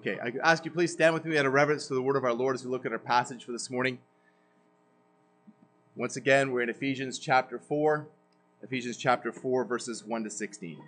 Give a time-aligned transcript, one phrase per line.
[0.00, 2.24] Okay, I ask you please stand with me out of reverence to the word of
[2.24, 3.98] our Lord as we look at our passage for this morning.
[5.94, 8.06] Once again, we're in Ephesians chapter 4,
[8.62, 10.78] Ephesians chapter 4, verses 1 to 16.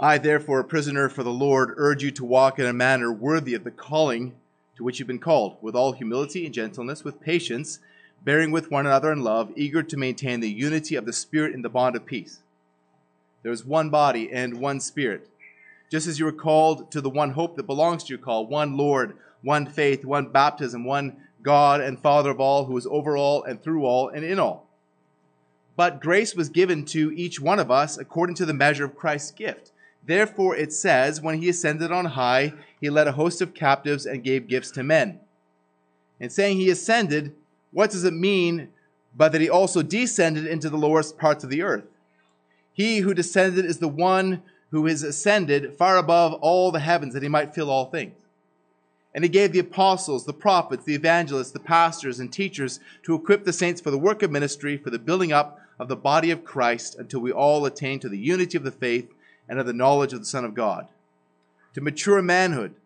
[0.00, 3.52] I, therefore, a prisoner for the Lord, urge you to walk in a manner worthy
[3.52, 4.36] of the calling
[4.76, 7.78] to which you've been called, with all humility and gentleness, with patience,
[8.24, 11.60] bearing with one another in love, eager to maintain the unity of the Spirit in
[11.60, 12.40] the bond of peace.
[13.42, 15.28] There is one body and one Spirit.
[15.90, 18.76] Just as you were called to the one hope that belongs to your call, one
[18.76, 23.42] Lord, one faith, one baptism, one God and Father of all, who is over all
[23.44, 24.66] and through all and in all.
[25.76, 29.30] But grace was given to each one of us according to the measure of Christ's
[29.30, 29.70] gift.
[30.04, 34.24] Therefore, it says, when he ascended on high, he led a host of captives and
[34.24, 35.20] gave gifts to men.
[36.18, 37.34] And saying he ascended,
[37.70, 38.70] what does it mean
[39.16, 41.84] but that he also descended into the lowest parts of the earth?
[42.78, 47.24] He who descended is the one who is ascended far above all the heavens that
[47.24, 48.14] he might fill all things.
[49.12, 53.42] And he gave the apostles, the prophets, the evangelists, the pastors, and teachers to equip
[53.42, 56.44] the saints for the work of ministry, for the building up of the body of
[56.44, 59.12] Christ, until we all attain to the unity of the faith
[59.48, 60.86] and of the knowledge of the Son of God,
[61.74, 62.76] to mature manhood,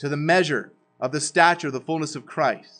[0.00, 2.79] to the measure of the stature of the fullness of Christ,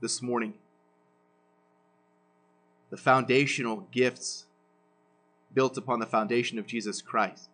[0.00, 0.54] this morning
[2.90, 4.44] the foundational gifts
[5.52, 7.48] built upon the foundation of Jesus Christ,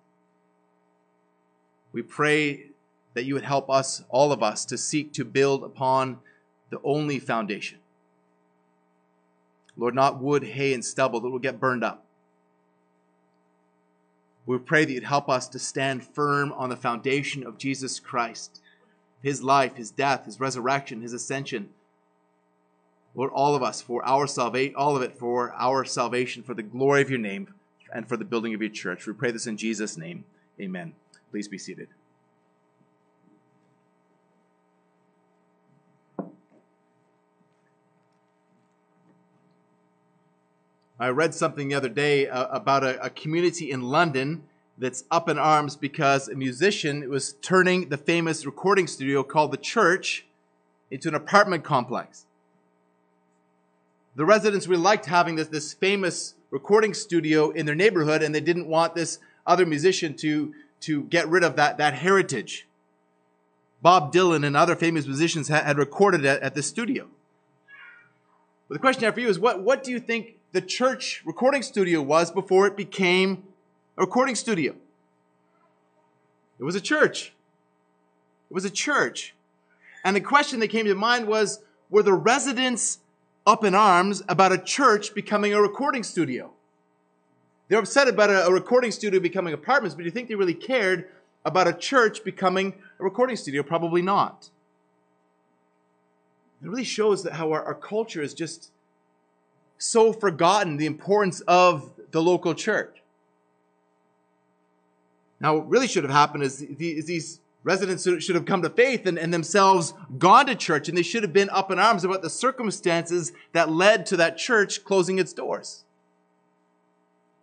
[1.92, 2.66] we pray
[3.14, 6.18] that you would help us, all of us, to seek to build upon
[6.70, 7.78] the only foundation
[9.76, 12.04] Lord, not wood, hay, and stubble that will get burned up.
[14.44, 18.60] We pray that you'd help us to stand firm on the foundation of Jesus Christ,
[19.22, 21.70] his life, his death, his resurrection, his ascension.
[23.14, 26.62] Lord, all of us for our salvation, all of it for our salvation, for the
[26.62, 27.52] glory of your name,
[27.92, 29.06] and for the building of your church.
[29.06, 30.24] We pray this in Jesus' name.
[30.60, 30.94] Amen.
[31.30, 31.88] Please be seated.
[40.98, 44.44] I read something the other day uh, about a, a, community in London
[44.78, 49.56] that's up in arms because a musician was turning the famous recording studio called The
[49.56, 50.26] Church
[50.92, 52.26] into an apartment complex.
[54.14, 58.40] The residents really liked having this, this famous recording studio in their neighborhood, and they
[58.40, 62.66] didn't want this other musician to, to get rid of that, that heritage.
[63.80, 67.08] Bob Dylan and other famous musicians had, had recorded at, at the studio.
[68.68, 71.22] But the question I have for you is what, what do you think the church
[71.24, 73.42] recording studio was before it became
[73.96, 74.74] a recording studio.
[76.58, 77.32] It was a church.
[78.50, 79.34] It was a church.
[80.04, 82.98] And the question that came to mind was were the residents
[83.46, 86.52] up in arms about a church becoming a recording studio?
[87.68, 90.54] They're upset about a, a recording studio becoming apartments, but do you think they really
[90.54, 91.08] cared
[91.44, 93.62] about a church becoming a recording studio?
[93.62, 94.50] Probably not.
[96.62, 98.70] It really shows that how our, our culture is just
[99.78, 103.02] so forgotten the importance of the local church.
[105.40, 109.18] Now, what really should have happened is these residents should have come to faith and,
[109.18, 112.30] and themselves gone to church, and they should have been up in arms about the
[112.30, 115.84] circumstances that led to that church closing its doors.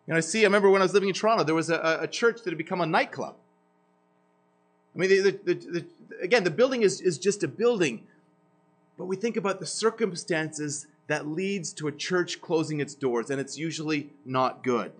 [0.07, 1.99] You know, I see, I remember when I was living in Toronto, there was a,
[2.01, 3.35] a church that had become a nightclub.
[4.95, 5.85] I mean, the, the, the,
[6.21, 8.03] again, the building is, is just a building,
[8.97, 13.39] but we think about the circumstances that leads to a church closing its doors, and
[13.39, 14.91] it's usually not good.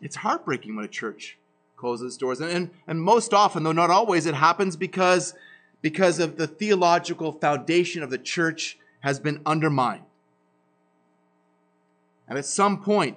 [0.00, 1.36] It's heartbreaking when a church
[1.80, 2.40] closes doors.
[2.40, 5.34] And, and, and most often, though not always, it happens because,
[5.80, 10.04] because of the theological foundation of the church has been undermined.
[12.28, 13.16] And at some point,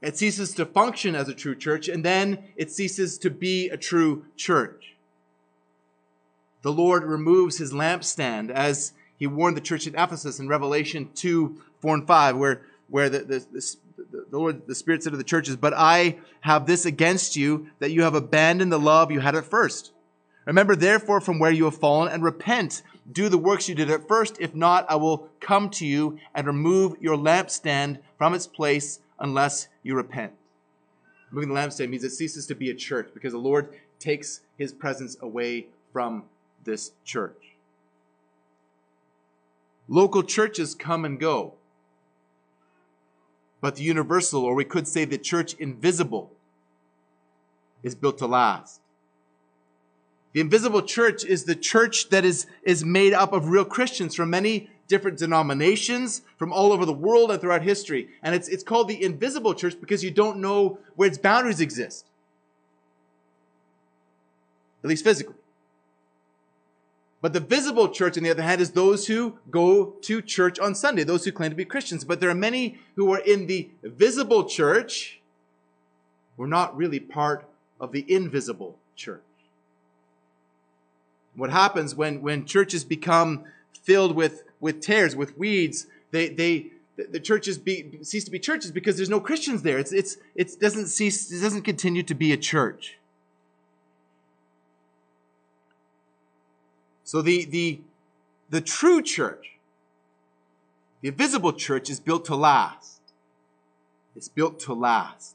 [0.00, 3.76] it ceases to function as a true church, and then it ceases to be a
[3.76, 4.94] true church.
[6.62, 11.60] The Lord removes his lampstand as he warned the church at Ephesus in Revelation 2,
[11.80, 13.76] 4 and 5, where, where the, the, the,
[14.10, 17.90] the Lord, the Spirit said to the churches, But I have this against you, that
[17.90, 19.92] you have abandoned the love you had at first.
[20.46, 22.82] Remember therefore from where you have fallen and repent.
[23.10, 24.36] Do the works you did at first.
[24.40, 29.68] If not, I will come to you and remove your lampstand from its place unless
[29.82, 30.32] you repent.
[31.30, 33.68] Removing the lampstand means it ceases to be a church because the Lord
[33.98, 36.24] takes his presence away from
[36.64, 37.56] this church.
[39.86, 41.54] Local churches come and go.
[43.60, 46.32] But the universal, or we could say the church invisible,
[47.82, 48.80] is built to last.
[50.32, 54.30] The invisible church is the church that is, is made up of real Christians from
[54.30, 58.08] many different denominations from all over the world and throughout history.
[58.22, 62.06] And it's, it's called the invisible church because you don't know where its boundaries exist,
[64.82, 65.34] at least physically.
[67.20, 70.74] But the visible church, on the other hand, is those who go to church on
[70.74, 72.04] Sunday, those who claim to be Christians.
[72.04, 75.20] But there are many who are in the visible church
[76.36, 77.44] who are not really part
[77.80, 79.22] of the invisible church.
[81.34, 83.44] What happens when, when churches become
[83.82, 86.66] filled with, with tares, with weeds, they, they,
[86.96, 89.78] the churches be, cease to be churches because there's no Christians there.
[89.78, 92.97] It's, it's, it doesn't cease, it doesn't continue to be a church.
[97.08, 97.80] So the, the,
[98.50, 99.52] the true church,
[101.00, 103.00] the visible church is built to last.
[104.14, 105.34] It's built to last.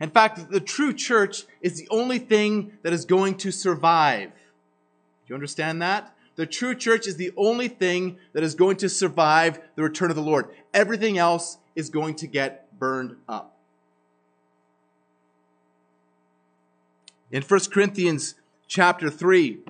[0.00, 4.30] In fact, the true church is the only thing that is going to survive.
[4.30, 6.16] Do you understand that?
[6.34, 10.16] The true church is the only thing that is going to survive the return of
[10.16, 10.48] the Lord.
[10.74, 13.56] Everything else is going to get burned up.
[17.30, 18.34] In 1 Corinthians
[18.66, 19.60] chapter 3,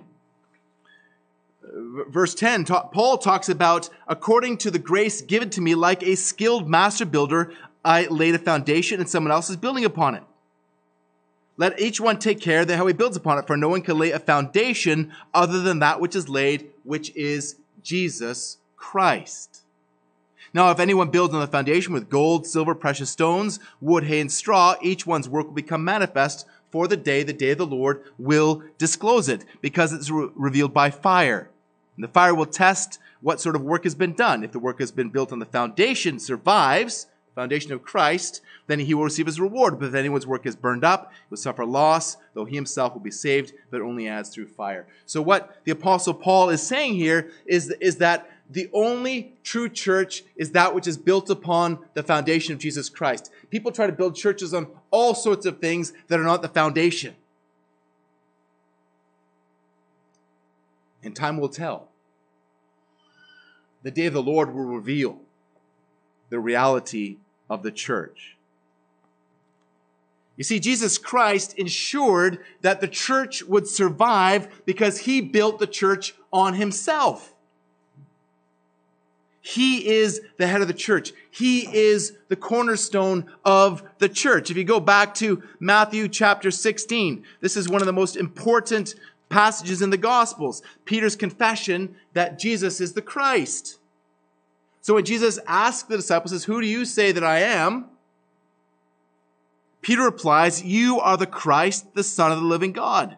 [1.63, 6.69] verse 10, Paul talks about, according to the grace given to me, like a skilled
[6.69, 7.53] master builder,
[7.85, 10.23] I laid a foundation and someone else is building upon it.
[11.57, 13.99] Let each one take care that how he builds upon it, for no one can
[13.99, 19.63] lay a foundation other than that which is laid, which is Jesus Christ.
[20.55, 24.31] Now, if anyone builds on the foundation with gold, silver, precious stones, wood, hay, and
[24.31, 28.03] straw, each one's work will become manifest, for the day, the day of the Lord,
[28.19, 31.49] will disclose it, because it's re- revealed by fire.
[31.97, 34.43] And the fire will test what sort of work has been done.
[34.45, 38.81] If the work has been built on the foundation survives, the foundation of Christ, then
[38.81, 39.79] he will receive his reward.
[39.79, 43.01] But if anyone's work is burned up, he will suffer loss, though he himself will
[43.01, 44.87] be saved, but only as through fire.
[45.07, 50.25] So what the apostle Paul is saying here is, is that the only true church
[50.37, 53.31] is that which is built upon the foundation of Jesus Christ.
[53.51, 57.15] People try to build churches on all sorts of things that are not the foundation.
[61.03, 61.89] And time will tell.
[63.83, 65.19] The day of the Lord will reveal
[66.31, 67.19] the reality
[67.51, 68.37] of the church.
[70.37, 76.15] You see, Jesus Christ ensured that the church would survive because he built the church
[76.33, 77.35] on himself.
[79.43, 81.13] He is the head of the church.
[81.31, 84.51] He is the cornerstone of the church.
[84.51, 88.95] If you go back to Matthew chapter 16, this is one of the most important
[89.33, 90.63] passages in the Gospels.
[90.85, 93.79] Peter's confession that Jesus is the Christ.
[94.83, 97.87] So when Jesus asked the disciples, says, Who do you say that I am?
[99.81, 103.17] Peter replies, You are the Christ, the Son of the living God.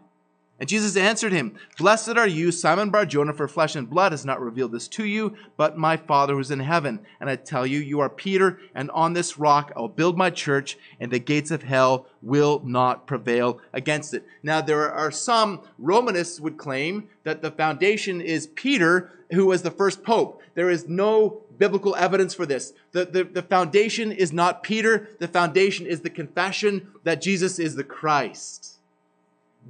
[0.64, 4.40] And Jesus answered him, Blessed are you, Simon Barjona, for flesh and blood has not
[4.40, 7.00] revealed this to you, but my Father who is in heaven.
[7.20, 10.78] And I tell you, you are Peter, and on this rock I'll build my church,
[10.98, 14.26] and the gates of hell will not prevail against it.
[14.42, 19.70] Now, there are some Romanists would claim that the foundation is Peter, who was the
[19.70, 20.40] first pope.
[20.54, 22.72] There is no biblical evidence for this.
[22.92, 27.74] The, the, the foundation is not Peter, the foundation is the confession that Jesus is
[27.74, 28.73] the Christ.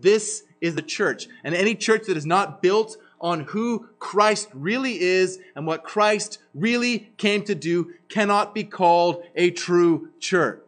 [0.00, 1.28] This is the church.
[1.42, 6.38] And any church that is not built on who Christ really is and what Christ
[6.54, 10.60] really came to do cannot be called a true church.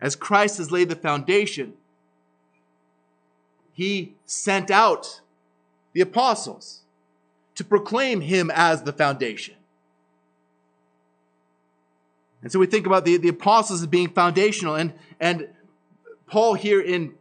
[0.00, 1.74] As Christ has laid the foundation,
[3.72, 5.20] he sent out
[5.92, 6.82] the apostles
[7.54, 9.54] to proclaim him as the foundation.
[12.44, 14.74] And so we think about the, the apostles as being foundational.
[14.74, 15.48] And, and
[16.26, 17.14] Paul here in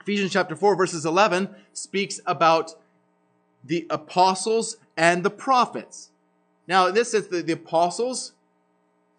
[0.00, 2.76] Ephesians chapter 4, verses 11, speaks about
[3.64, 6.10] the apostles and the prophets.
[6.68, 8.34] Now, in this sense, the, the apostles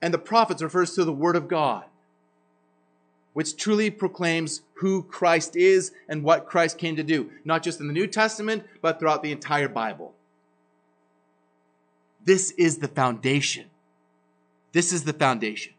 [0.02, 1.84] and the prophets refers to the Word of God,
[3.34, 7.88] which truly proclaims who Christ is and what Christ came to do, not just in
[7.88, 10.14] the New Testament, but throughout the entire Bible.
[12.24, 13.66] This is the foundation.
[14.74, 15.74] This is the foundation.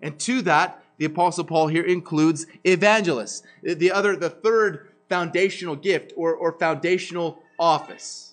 [0.00, 6.12] And to that, the apostle Paul here includes evangelists, the other, the third foundational gift
[6.16, 8.32] or, or foundational office.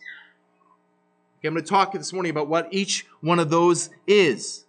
[1.39, 4.65] Okay, I'm going to talk this morning about what each one of those is.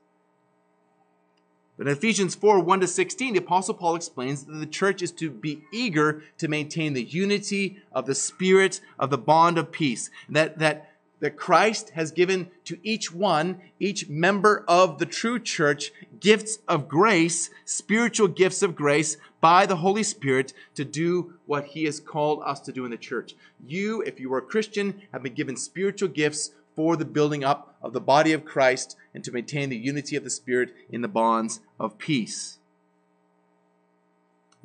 [1.76, 5.12] But in Ephesians 4 1 to 16, the Apostle Paul explains that the church is
[5.12, 10.10] to be eager to maintain the unity of the Spirit of the bond of peace.
[10.28, 10.89] That, that,
[11.20, 16.88] that Christ has given to each one, each member of the true church, gifts of
[16.88, 22.42] grace, spiritual gifts of grace by the Holy Spirit to do what he has called
[22.44, 23.34] us to do in the church.
[23.64, 27.76] You, if you are a Christian, have been given spiritual gifts for the building up
[27.82, 31.08] of the body of Christ and to maintain the unity of the Spirit in the
[31.08, 32.59] bonds of peace.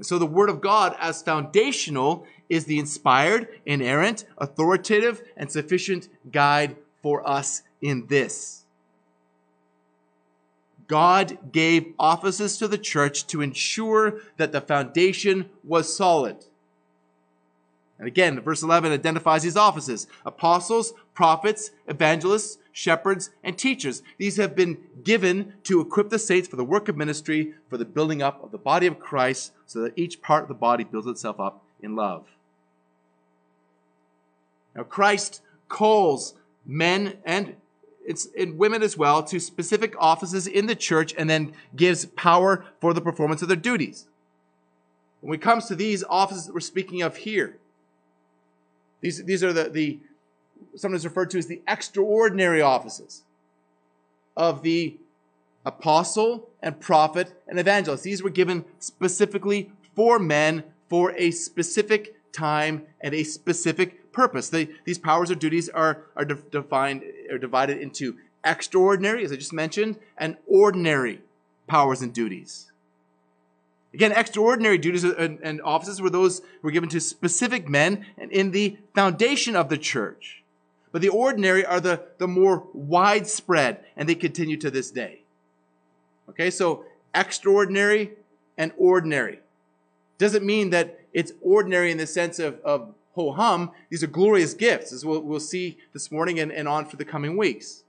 [0.02, 6.76] So the Word of God, as foundational, is the inspired, inerrant, authoritative, and sufficient guide
[7.02, 8.66] for us in this.
[10.88, 16.46] God gave offices to the church to ensure that the foundation was solid.
[17.98, 24.04] And again, verse 11 identifies these offices apostles, prophets, evangelists, shepherds, and teachers.
[24.18, 27.86] These have been given to equip the saints for the work of ministry, for the
[27.86, 31.08] building up of the body of Christ, so that each part of the body builds
[31.08, 32.26] itself up in love.
[34.76, 37.56] Now, Christ calls men and
[38.06, 42.66] it's in women as well to specific offices in the church and then gives power
[42.82, 44.06] for the performance of their duties.
[45.22, 47.58] When it comes to these offices that we're speaking of here,
[49.00, 50.00] these, these are the, the
[50.76, 53.24] sometimes referred to as the extraordinary offices
[54.36, 54.98] of the
[55.66, 58.04] apostle and prophet and evangelist.
[58.04, 64.50] These were given specifically for men for a specific time and a specific purpose.
[64.50, 69.36] They, these powers or duties are, are de- defined or divided into extraordinary, as I
[69.36, 71.22] just mentioned, and ordinary
[71.68, 72.72] powers and duties.
[73.94, 78.52] Again, extraordinary duties and, and offices were those were given to specific men and in
[78.52, 80.44] the foundation of the church.
[80.96, 85.24] But the ordinary are the, the more widespread, and they continue to this day.
[86.30, 88.14] Okay, so extraordinary
[88.58, 89.42] and ordinary.
[90.20, 93.72] Doesn't mean that it's ordinary in the sense of, of ho hum.
[93.90, 97.04] These are glorious gifts, as we'll, we'll see this morning and, and on for the
[97.04, 97.84] coming weeks.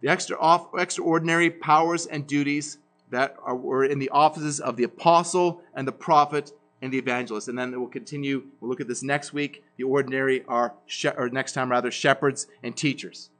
[0.00, 2.78] the extra off, extraordinary powers and duties
[3.10, 6.50] that are, were in the offices of the apostle and the prophet
[6.82, 7.48] and the evangelist.
[7.48, 8.42] And then we'll continue.
[8.60, 9.64] We'll look at this next week.
[9.76, 10.74] The ordinary are,
[11.16, 13.30] or next time rather, shepherds and teachers.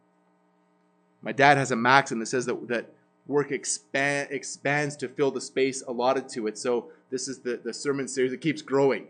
[1.20, 2.86] My dad has a maxim that says that, that
[3.26, 6.56] work expand, expands to fill the space allotted to it.
[6.56, 9.08] So this is the, the sermon series that keeps growing.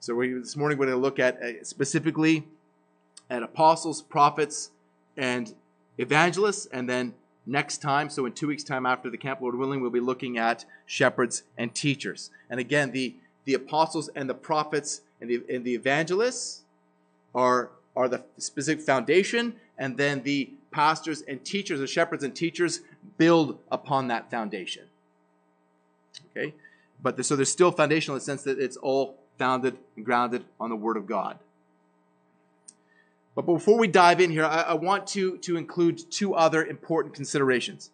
[0.00, 2.46] So we, this morning we're going to look at uh, specifically
[3.30, 4.70] at apostles, prophets,
[5.16, 5.54] and
[5.96, 7.14] evangelists, and then
[7.46, 10.36] next time, so in two weeks' time after the camp, Lord willing, we'll be looking
[10.38, 12.30] at shepherds and teachers.
[12.50, 13.14] And again, the,
[13.44, 16.62] the apostles and the prophets and the, and the evangelists
[17.34, 22.80] are, are the specific foundation, and then the pastors and teachers, the shepherds and teachers,
[23.16, 24.84] build upon that foundation.
[26.30, 26.54] Okay?
[27.02, 30.44] But the, so there's still foundational in the sense that it's all founded and grounded
[30.60, 31.38] on the Word of God.
[33.34, 37.14] But before we dive in here, I, I want to, to include two other important
[37.14, 37.90] considerations.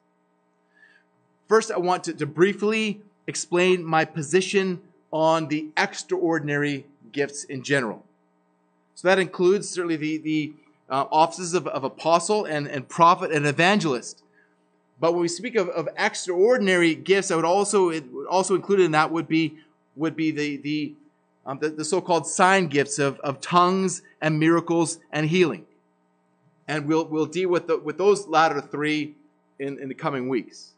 [1.48, 8.04] First, I want to, to briefly explain my position on the extraordinary gifts in general.
[8.94, 10.52] So that includes certainly the, the
[10.88, 14.22] uh, offices of, of apostle and, and prophet and evangelist.
[15.00, 18.84] But when we speak of, of extraordinary gifts, I would also it would also included
[18.84, 19.54] in that would be
[19.96, 20.94] would be the the
[21.46, 25.64] um, the, the so-called sign gifts of, of tongues and miracles and healing.
[26.68, 29.14] And we'll, we'll deal with, the, with those latter three
[29.58, 30.72] in, in the coming weeks.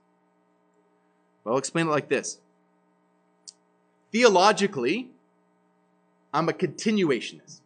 [1.44, 2.38] I'll explain it like this.
[4.12, 5.08] Theologically,
[6.32, 7.60] I'm a continuationist.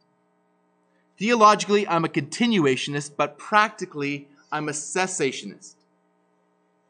[1.18, 5.74] Theologically, I'm a continuationist, but practically, I'm a cessationist.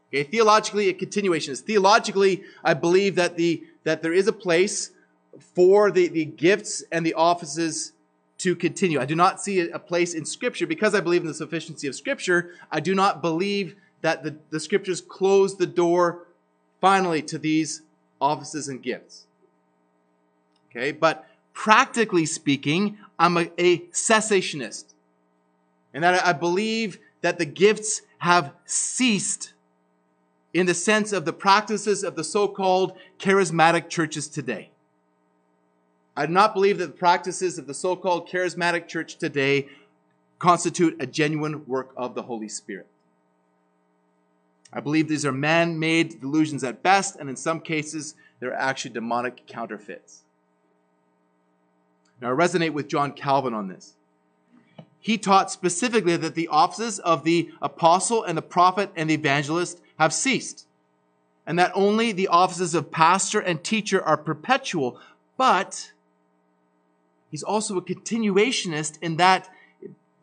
[0.09, 1.61] Okay, theologically, a continuationist.
[1.61, 4.91] Theologically, I believe that the that there is a place
[5.55, 7.93] for the, the gifts and the offices
[8.39, 9.01] to continue.
[9.01, 11.95] I do not see a place in Scripture, because I believe in the sufficiency of
[11.95, 16.27] Scripture, I do not believe that the, the Scriptures close the door
[16.81, 17.83] finally to these
[18.21, 19.25] offices and gifts.
[20.76, 24.85] Okay, but practically speaking, I'm a, a cessationist.
[25.95, 29.54] And that I believe that the gifts have ceased
[30.52, 34.71] in the sense of the practices of the so called charismatic churches today.
[36.14, 39.68] I do not believe that the practices of the so called charismatic church today
[40.38, 42.87] constitute a genuine work of the Holy Spirit.
[44.73, 48.92] I believe these are man made delusions at best, and in some cases, they're actually
[48.92, 50.25] demonic counterfeits.
[52.21, 53.95] Now, I resonate with John Calvin on this.
[55.07, 59.81] he taught specifically that the offices of the apostle and the prophet and the evangelist
[60.01, 60.67] have ceased,
[61.47, 64.99] and that only the offices of pastor and teacher are perpetual.
[65.37, 65.93] But
[67.31, 69.49] he's also a continuationist in that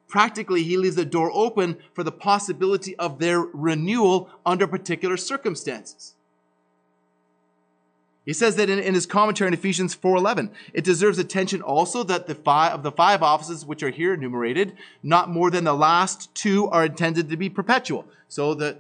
[0.09, 6.13] practically he leaves the door open for the possibility of their renewal under particular circumstances.
[8.25, 12.27] He says that in, in his commentary in Ephesians 4:11, it deserves attention also that
[12.27, 16.33] the five of the five offices which are here enumerated, not more than the last
[16.33, 18.05] two are intended to be perpetual.
[18.29, 18.77] So the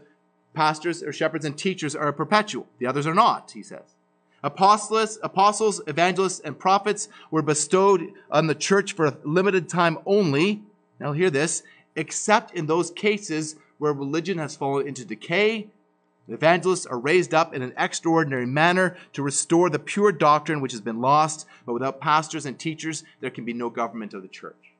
[0.53, 2.67] pastors or shepherds and teachers are perpetual.
[2.79, 3.95] The others are not, he says.
[4.43, 10.61] Apostles, apostles, evangelists, and prophets were bestowed on the church for a limited time only.
[10.99, 11.63] Now hear this,
[11.95, 15.67] except in those cases where religion has fallen into decay
[16.27, 20.81] evangelists are raised up in an extraordinary manner to restore the pure doctrine which has
[20.81, 24.73] been lost, but without pastors and teachers, there can be no government of the church.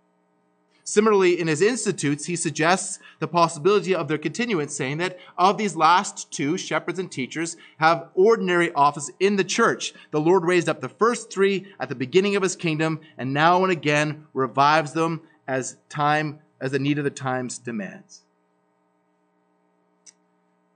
[0.85, 5.77] Similarly, in his institutes, he suggests the possibility of their continuance, saying that of these
[5.77, 9.93] last two, shepherds and teachers have ordinary office in the church.
[10.11, 13.63] The Lord raised up the first three at the beginning of his kingdom, and now
[13.63, 18.22] and again revives them as time, as the need of the times demands.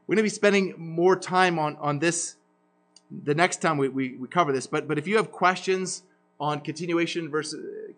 [0.08, 2.38] We're going to be spending more time on, on this
[3.26, 4.68] the next time we, we, we cover this.
[4.68, 6.04] But, but if you have questions
[6.40, 7.92] on continuation versus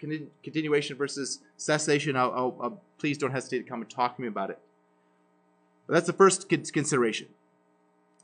[0.43, 4.27] continuation versus cessation, I'll, I'll, I'll, please don't hesitate to come and talk to me
[4.27, 4.59] about it.
[5.87, 7.27] But that's the first consideration.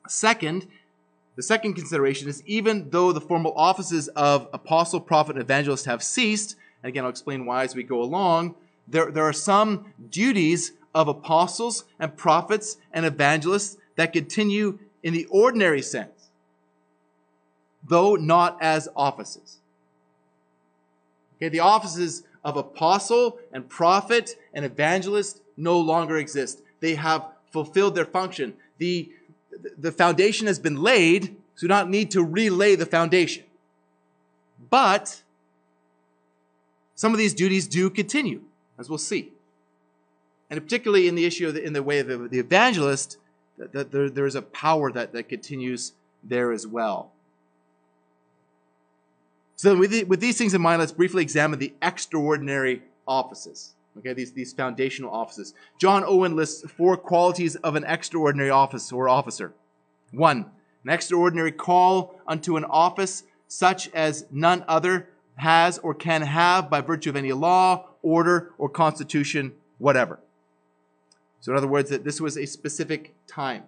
[0.07, 0.67] Second,
[1.35, 6.01] the second consideration is even though the formal offices of apostle, prophet, and evangelist have
[6.01, 8.55] ceased, and again I'll explain why as we go along,
[8.87, 15.25] there, there are some duties of apostles and prophets and evangelists that continue in the
[15.25, 16.29] ordinary sense,
[17.83, 19.57] though not as offices.
[21.35, 26.61] Okay, the offices of apostle and prophet and evangelist no longer exist.
[26.79, 28.53] They have fulfilled their function.
[28.77, 29.11] The,
[29.77, 33.43] the foundation has been laid, so don't need to relay the foundation.
[34.69, 35.21] But
[36.95, 38.41] some of these duties do continue,
[38.79, 39.33] as we'll see
[40.49, 43.17] and particularly in the issue the, in the way of the, the evangelist,
[43.57, 47.11] that, that there, there's a power that, that continues there as well.
[49.55, 53.73] So with, the, with these things in mind, let's briefly examine the extraordinary offices.
[53.97, 55.53] Okay, these, these foundational offices.
[55.79, 59.53] John Owen lists four qualities of an extraordinary office or officer.
[60.11, 60.51] One,
[60.83, 66.81] an extraordinary call unto an office such as none other has or can have by
[66.81, 70.19] virtue of any law, order, or constitution, whatever.
[71.39, 73.63] So, in other words, that this was a specific time.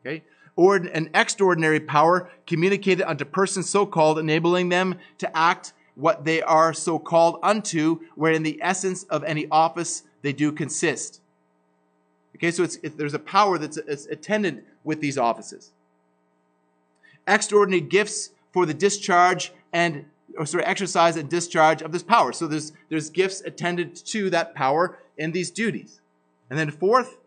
[0.00, 0.22] Okay?
[0.56, 6.42] Or an extraordinary power communicated unto persons so called, enabling them to act what they
[6.42, 11.20] are so called unto, wherein the essence of any office they do consist.
[12.36, 15.72] Okay, so it's, it, there's a power that's, attendant with these offices.
[17.26, 20.04] Extraordinary gifts for the discharge and
[20.38, 22.32] or sorry, exercise and discharge of this power.
[22.32, 26.00] So there's there's gifts attendant to that power in these duties.
[26.50, 27.18] And then fourth,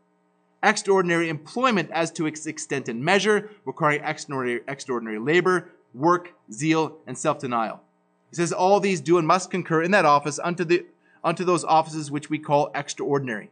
[0.63, 7.17] extraordinary employment as to its extent and measure, requiring extraordinary, extraordinary labor, work, zeal, and
[7.17, 7.81] self-denial.
[8.29, 10.85] He says all these do and must concur in that office unto, the,
[11.23, 13.49] unto those offices which we call extraordinary.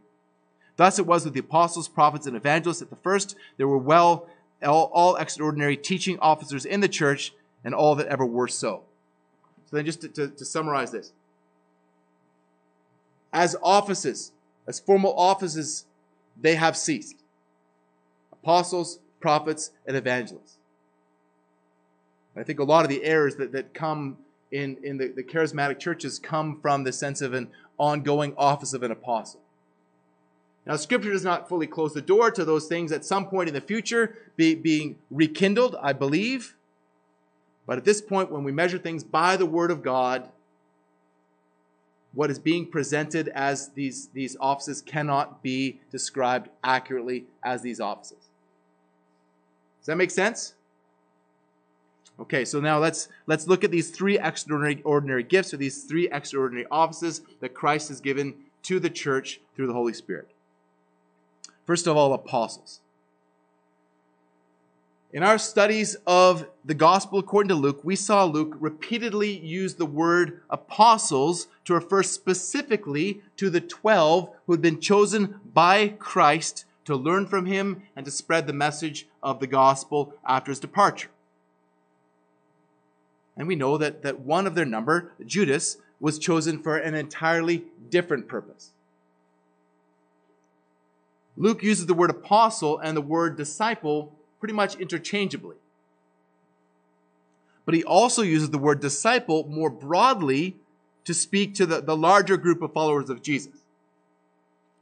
[0.77, 3.35] Thus it was with the apostles, prophets, and evangelists at the first.
[3.57, 4.29] There were well
[4.63, 8.83] all, all extraordinary teaching officers in the church, and all that ever were so.
[9.69, 11.11] So then just to, to, to summarize this.
[13.33, 14.31] As offices,
[14.69, 15.85] as formal offices,
[16.39, 17.17] they have ceased
[18.31, 20.59] apostles, prophets, and evangelists.
[22.37, 24.17] I think a lot of the errors that, that come
[24.51, 28.83] in, in the, the charismatic churches come from the sense of an ongoing office of
[28.83, 29.41] an apostle.
[30.65, 33.55] Now, Scripture does not fully close the door to those things at some point in
[33.55, 36.55] the future be, being rekindled, I believe.
[37.65, 40.29] But at this point, when we measure things by the Word of God,
[42.13, 48.29] what is being presented as these, these offices cannot be described accurately as these offices.
[49.79, 50.55] Does that make sense?
[52.19, 56.09] Okay, so now let's let's look at these three extraordinary ordinary gifts or these three
[56.09, 60.29] extraordinary offices that Christ has given to the church through the Holy Spirit.
[61.65, 62.81] First of all, apostles.
[65.11, 69.85] In our studies of the gospel according to Luke, we saw Luke repeatedly use the
[69.85, 76.95] word apostles to refer specifically to the 12 who had been chosen by Christ to
[76.95, 81.09] learn from him and to spread the message of the gospel after his departure.
[83.35, 87.63] And we know that, that one of their number, Judas, was chosen for an entirely
[87.89, 88.73] different purpose.
[91.35, 95.55] Luke uses the word apostle and the word disciple pretty much interchangeably.
[97.65, 100.55] But he also uses the word disciple more broadly
[101.05, 103.53] to speak to the, the larger group of followers of Jesus.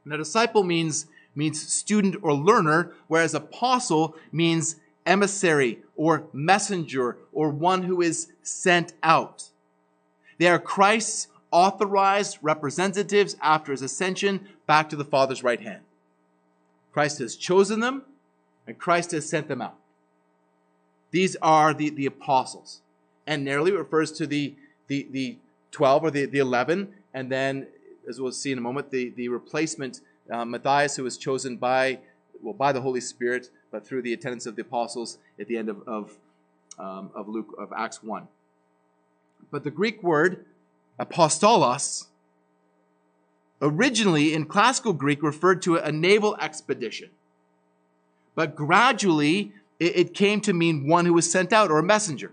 [0.04, 7.82] Now, disciple means, means student or learner, whereas apostle means emissary or messenger or one
[7.82, 9.50] who is sent out.
[10.38, 15.82] They are Christ's authorized representatives after his ascension back to the Father's right hand.
[16.92, 18.02] Christ has chosen them,
[18.68, 19.76] and Christ has sent them out.
[21.10, 22.82] These are the, the apostles.
[23.26, 24.54] And nearly refers to the,
[24.88, 25.38] the, the
[25.72, 27.66] 12 or the, the 11, and then,
[28.08, 31.98] as we'll see in a moment, the, the replacement, uh, Matthias, who was chosen by,
[32.42, 35.70] well, by the Holy Spirit, but through the attendance of the apostles at the end
[35.70, 36.16] of, of,
[36.78, 38.28] um, of Luke, of Acts 1.
[39.50, 40.44] But the Greek word
[41.00, 42.06] apostolos
[43.62, 47.10] originally in classical Greek referred to a naval expedition.
[48.38, 52.30] But gradually it, it came to mean one who was sent out or a messenger.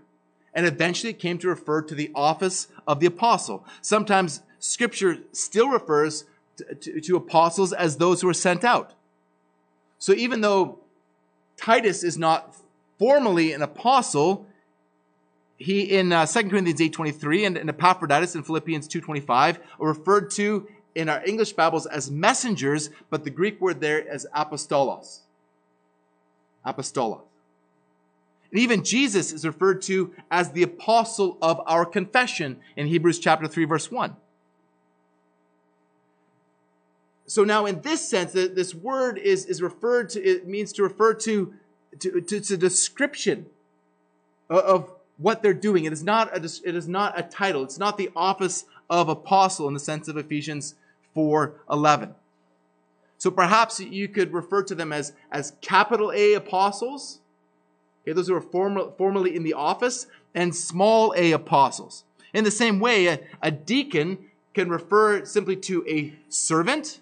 [0.54, 3.66] And eventually it came to refer to the office of the apostle.
[3.82, 6.24] Sometimes scripture still refers
[6.58, 8.92] to, to, to apostles as those who are sent out.
[9.98, 10.78] So even though
[11.56, 12.54] Titus is not
[13.00, 14.46] formally an apostle,
[15.56, 20.68] he in uh, 2 Corinthians 8.23 and, and Epaphroditus in Philippians 2.25 are referred to
[20.94, 25.22] in our English Bibles as messengers, but the Greek word there is apostolos.
[26.66, 27.22] Apostolos.
[28.50, 33.46] And even Jesus is referred to as the apostle of our confession in Hebrews chapter
[33.46, 34.16] 3, verse 1.
[37.26, 41.12] So now, in this sense, this word is, is referred to, it means to refer
[41.14, 41.52] to,
[41.98, 43.46] to, to, to description
[44.48, 45.84] of what they're doing.
[45.84, 47.64] It is, not a, it is not a title.
[47.64, 50.76] It's not the office of apostle in the sense of Ephesians
[51.16, 52.14] 4:11.
[53.18, 57.20] So perhaps you could refer to them as, as capital A apostles.
[58.02, 62.04] Okay, those who are formal, formerly in the office, and small a apostles.
[62.32, 64.18] In the same way, a, a deacon
[64.54, 67.00] can refer simply to a servant,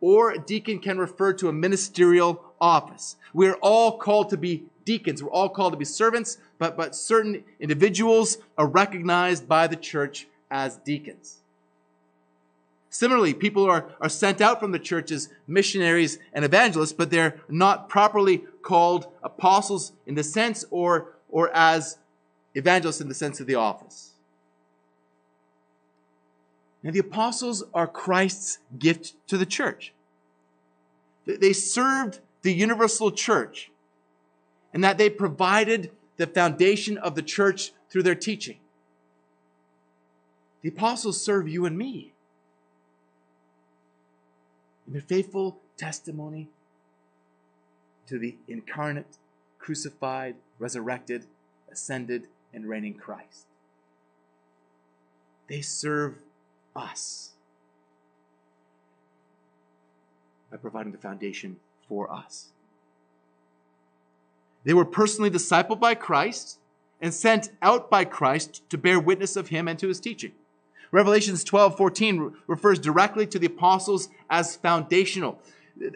[0.00, 3.16] or a deacon can refer to a ministerial office.
[3.32, 5.22] We're all called to be deacons.
[5.22, 10.26] We're all called to be servants, but, but certain individuals are recognized by the church
[10.50, 11.37] as deacons.
[12.98, 17.40] Similarly, people are, are sent out from the church as missionaries and evangelists, but they're
[17.48, 21.98] not properly called apostles in the sense or, or as
[22.56, 24.14] evangelists in the sense of the office.
[26.82, 29.92] Now, the apostles are Christ's gift to the church.
[31.24, 33.70] They served the universal church,
[34.74, 38.58] and that they provided the foundation of the church through their teaching.
[40.62, 42.14] The apostles serve you and me
[44.88, 46.48] in their faithful testimony
[48.06, 49.18] to the incarnate,
[49.58, 51.26] crucified, resurrected,
[51.70, 53.44] ascended, and reigning Christ.
[55.46, 56.14] They serve
[56.74, 57.32] us
[60.50, 62.46] by providing the foundation for us.
[64.64, 66.58] They were personally discipled by Christ
[67.00, 70.32] and sent out by Christ to bear witness of him and to his teaching.
[70.90, 75.38] Revelations 12, 14 refers directly to the apostles as foundational.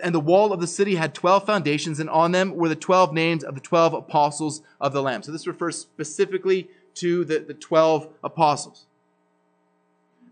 [0.02, 3.12] And the wall of the city had 12 foundations, and on them were the 12
[3.12, 5.22] names of the 12 apostles of the Lamb.
[5.22, 8.85] So this refers specifically to the, the 12 apostles.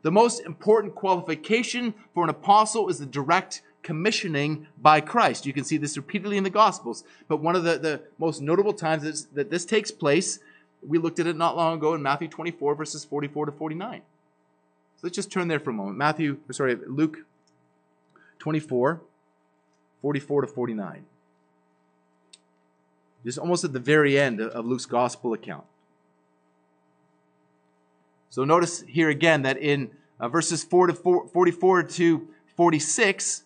[0.02, 5.46] The most important qualification for an apostle is the direct commissioning by Christ.
[5.46, 7.04] You can see this repeatedly in the Gospels.
[7.28, 10.38] But one of the, the most notable times that this takes place,
[10.86, 14.02] we looked at it not long ago in Matthew 24, verses 44 to 49.
[15.00, 15.96] So let's just turn there for a moment.
[15.96, 17.20] Matthew, sorry, Luke
[18.38, 19.00] 24,
[20.02, 21.06] 44 to 49.
[23.24, 25.64] Just almost at the very end of Luke's gospel account.
[28.28, 33.44] So notice here again that in uh, verses 4 to 4, 44 to 46,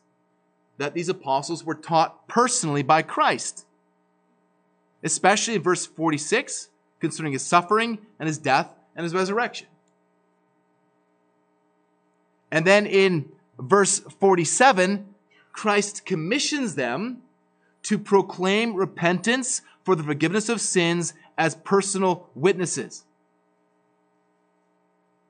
[0.79, 3.64] that these apostles were taught personally by Christ.
[5.05, 9.69] Especially in verse 46, concerning his suffering and his death and his resurrection.
[12.55, 15.12] And then in verse 47,
[15.53, 17.23] Christ commissions them
[17.83, 23.03] to proclaim repentance for the forgiveness of sins as personal witnesses.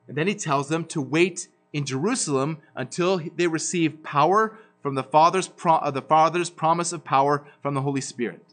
[0.06, 5.02] And then he tells them to wait in Jerusalem until they receive power from the
[5.02, 8.44] Father's, pro- uh, the Father's promise of power from the Holy Spirit.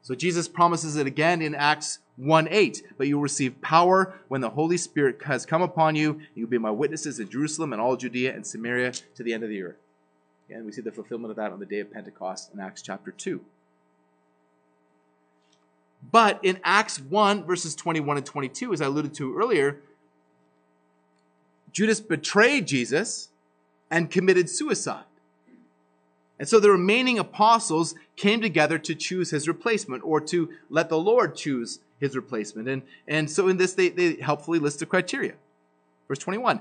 [0.00, 2.82] So Jesus promises it again in Acts 1 8.
[2.98, 6.20] But you will receive power when the Holy Spirit has come upon you.
[6.34, 9.44] You will be my witnesses in Jerusalem and all Judea and Samaria to the end
[9.44, 9.78] of the earth.
[10.50, 13.10] And we see the fulfillment of that on the day of Pentecost in Acts chapter
[13.10, 13.40] 2.
[16.10, 19.80] But in Acts 1, verses 21 and 22, as I alluded to earlier,
[21.72, 23.28] Judas betrayed Jesus
[23.90, 25.04] and committed suicide.
[26.38, 30.98] And so the remaining apostles came together to choose his replacement or to let the
[30.98, 32.68] Lord choose his replacement.
[32.68, 35.34] And, and so in this, they, they helpfully list the criteria.
[36.06, 36.60] Verse 21.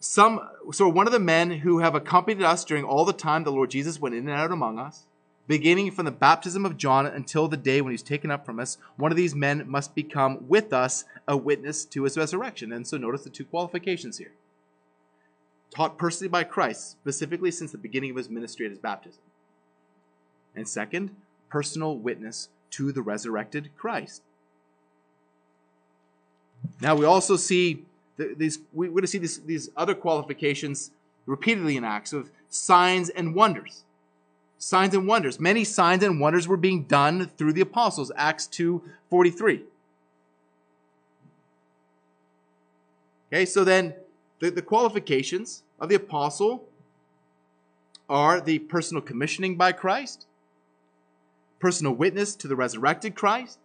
[0.00, 0.40] Some,
[0.72, 3.70] so one of the men who have accompanied us during all the time the Lord
[3.70, 5.06] Jesus went in and out among us,
[5.48, 8.78] beginning from the baptism of John until the day when he's taken up from us,
[8.96, 12.72] one of these men must become with us a witness to his resurrection.
[12.72, 14.32] And so notice the two qualifications here
[15.70, 19.20] taught personally by Christ, specifically since the beginning of his ministry at his baptism.
[20.54, 21.14] And second,
[21.50, 24.22] personal witness to the resurrected Christ.
[26.80, 27.84] Now we also see
[28.16, 30.90] these we're going to see these, these other qualifications
[31.26, 33.84] repeatedly in Acts of signs and wonders.
[34.58, 35.38] Signs and wonders.
[35.38, 38.10] Many signs and wonders were being done through the apostles.
[38.16, 39.62] Acts 2 43.
[43.30, 43.94] Okay, so then
[44.40, 46.64] the, the qualifications of the apostle
[48.08, 50.26] are the personal commissioning by Christ,
[51.60, 53.58] personal witness to the resurrected Christ,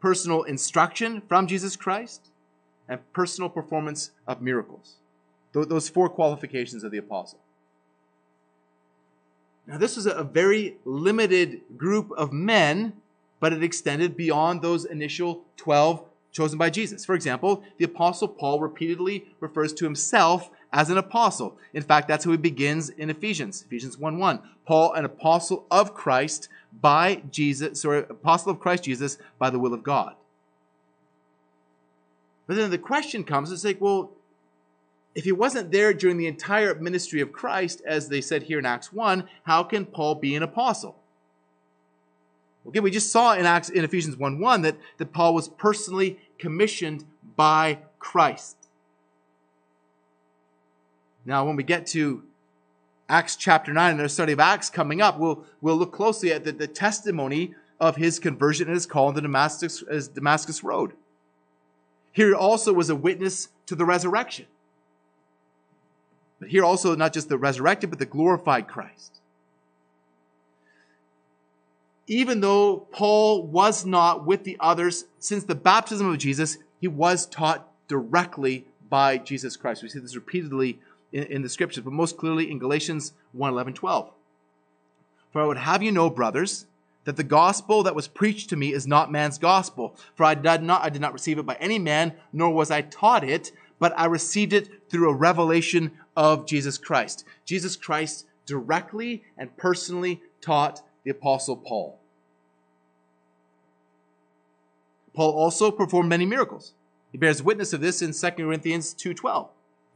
[0.00, 2.28] personal instruction from Jesus Christ,
[2.88, 4.96] and personal performance of miracles.
[5.52, 7.38] Those four qualifications of the apostle.
[9.66, 12.94] Now, this was a very limited group of men,
[13.38, 17.04] but it extended beyond those initial 12 chosen by Jesus.
[17.04, 21.56] For example, the Apostle Paul repeatedly refers to himself as an apostle.
[21.72, 24.40] In fact, that's how he begins in Ephesians, Ephesians 1 1.
[24.66, 29.74] Paul, an apostle of Christ by Jesus, sorry, apostle of Christ Jesus by the will
[29.74, 30.14] of God.
[32.46, 34.10] But then the question comes it's like, well,
[35.14, 38.66] if he wasn't there during the entire ministry of Christ, as they said here in
[38.66, 40.96] Acts 1, how can Paul be an apostle?
[42.66, 46.18] Okay, we just saw in Acts in Ephesians 1 1 that, that Paul was personally
[46.38, 47.04] commissioned
[47.36, 48.56] by Christ.
[51.24, 52.22] Now, when we get to
[53.08, 56.44] Acts chapter 9 and our study of Acts coming up, we'll, we'll look closely at
[56.44, 60.92] the, the testimony of his conversion and his call on the Damascus, Damascus Road.
[62.12, 64.46] Here also was a witness to the resurrection.
[66.40, 69.18] But here also, not just the resurrected, but the glorified Christ
[72.08, 77.26] even though Paul was not with the others since the baptism of Jesus, he was
[77.26, 79.82] taught directly by Jesus Christ.
[79.82, 80.80] We see this repeatedly
[81.12, 84.10] in, in the scriptures, but most clearly in Galatians 1 11, 12.
[85.32, 86.66] For I would have you know, brothers,
[87.04, 89.96] that the gospel that was preached to me is not man's gospel.
[90.14, 92.82] For I did not, I did not receive it by any man, nor was I
[92.82, 97.24] taught it, but I received it through a revelation of Jesus Christ.
[97.44, 101.98] Jesus Christ directly and personally taught the Apostle Paul.
[105.14, 106.74] Paul also performed many miracles.
[107.10, 109.48] He bears witness of this in 2 Corinthians 2.12.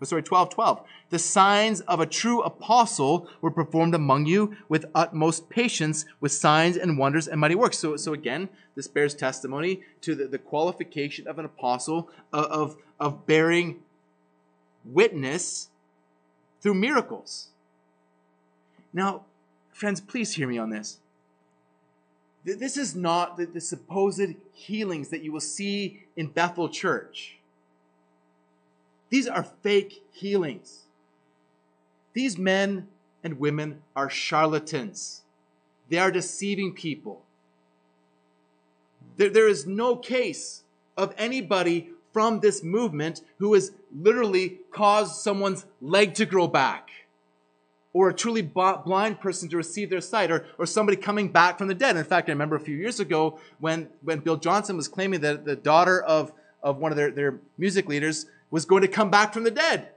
[0.05, 0.87] Sorry, 12, 12.
[1.11, 6.77] The signs of a true apostle were performed among you with utmost patience, with signs
[6.77, 7.79] and wonders and mighty works.
[7.79, 12.77] So, so again, this bears testimony to the, the qualification of an apostle of, of,
[12.99, 13.81] of bearing
[14.85, 15.69] witness
[16.61, 17.49] through miracles.
[18.93, 19.23] Now,
[19.73, 20.99] friends, please hear me on this.
[22.45, 27.39] This is not the, the supposed healings that you will see in Bethel Church.
[29.13, 30.85] These are fake healings.
[32.15, 32.89] These men
[33.23, 35.21] and women are charlatans.
[35.91, 37.23] They are deceiving people.
[39.19, 40.63] There, there is no case
[40.97, 46.89] of anybody from this movement who has literally caused someone's leg to grow back
[47.93, 51.69] or a truly blind person to receive their sight, or, or somebody coming back from
[51.69, 51.99] the dead.
[51.99, 55.45] In fact, I remember a few years ago when, when Bill Johnson was claiming that
[55.45, 59.33] the daughter of, of one of their, their music leaders was going to come back
[59.33, 59.89] from the dead.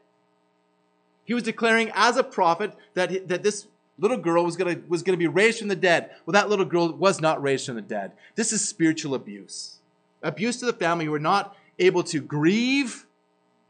[1.25, 3.67] He was declaring as a prophet that, that this
[3.99, 6.11] little girl was going to was going to be raised from the dead.
[6.25, 8.13] Well, that little girl was not raised from the dead.
[8.35, 9.79] This is spiritual abuse.
[10.23, 13.05] Abuse to the family who were not able to grieve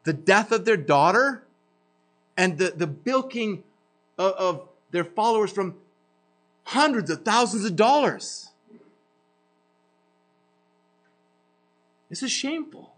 [0.04, 1.44] the death of their daughter
[2.38, 3.64] and the, the bilking
[4.18, 5.76] of, of their followers from
[6.66, 8.50] hundreds of thousands of dollars.
[12.10, 12.95] This is shameful.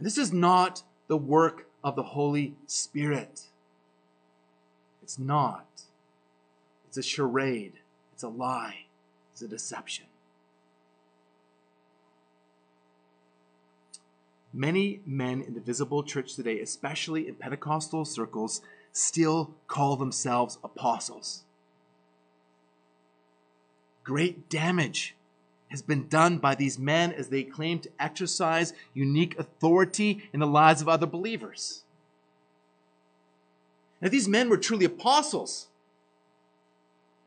[0.00, 3.48] And this is not the work of the Holy Spirit.
[5.02, 5.66] It's not.
[6.88, 7.74] It's a charade.
[8.14, 8.86] It's a lie.
[9.30, 10.06] It's a deception.
[14.54, 18.62] Many men in the visible church today, especially in Pentecostal circles,
[18.94, 21.42] still call themselves apostles.
[24.02, 25.14] Great damage
[25.70, 30.46] has been done by these men as they claim to exercise unique authority in the
[30.46, 31.82] lives of other believers.
[34.02, 35.68] If these men were truly apostles,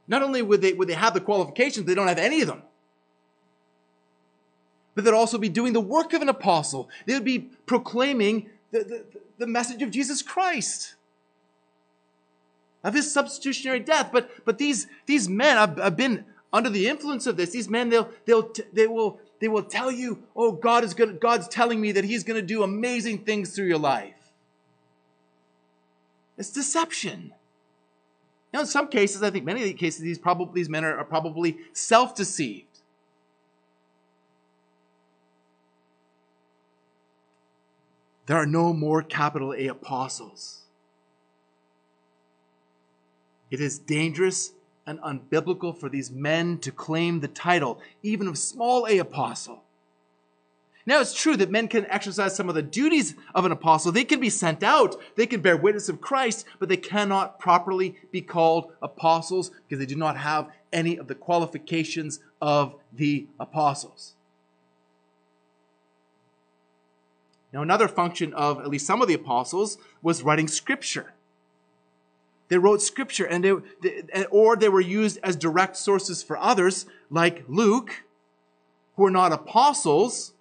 [0.07, 2.63] not only would they, would they have the qualifications, they don't have any of them.
[4.95, 6.89] But they'd also be doing the work of an apostle.
[7.05, 9.05] They would be proclaiming the, the,
[9.37, 10.95] the message of Jesus Christ,
[12.83, 14.09] of his substitutionary death.
[14.11, 17.49] But, but these, these men have, have been under the influence of this.
[17.49, 21.47] These men, they'll, they'll, they will, they will tell you, oh, God is going God's
[21.47, 24.31] telling me that he's going to do amazing things through your life.
[26.37, 27.33] It's deception.
[28.53, 30.95] Now, in some cases, I think many of the cases, these, probably, these men are,
[30.97, 32.67] are probably self deceived.
[38.27, 40.61] There are no more capital A apostles.
[43.51, 44.51] It is dangerous
[44.85, 49.63] and unbiblical for these men to claim the title, even of small a apostle.
[50.85, 53.93] Now, it's true that men can exercise some of the duties of an apostle.
[53.93, 57.95] They can be sent out, they can bear witness of Christ, but they cannot properly
[58.11, 64.13] be called apostles because they do not have any of the qualifications of the apostles.
[67.53, 71.13] Now, another function of at least some of the apostles was writing scripture.
[72.49, 76.85] They wrote scripture, and they, they, or they were used as direct sources for others,
[77.09, 78.03] like Luke,
[78.95, 80.33] who are not apostles,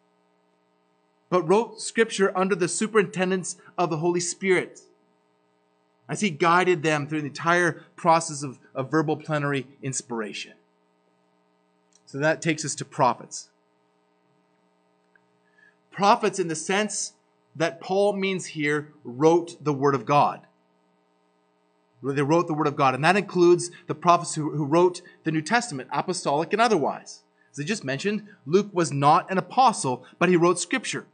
[1.31, 4.83] but wrote scripture under the superintendence of the Holy Spirit
[6.09, 10.53] as he guided them through the entire process of, of verbal plenary inspiration.
[12.05, 13.49] So that takes us to prophets.
[15.91, 17.15] Prophets, in the sense
[17.57, 20.41] that Paul means here, wrote the Word of God.
[22.03, 25.31] They wrote the Word of God, and that includes the prophets who, who wrote the
[25.31, 27.23] New Testament, apostolic and otherwise.
[27.53, 31.07] As I just mentioned, Luke was not an apostle, but he wrote Scripture.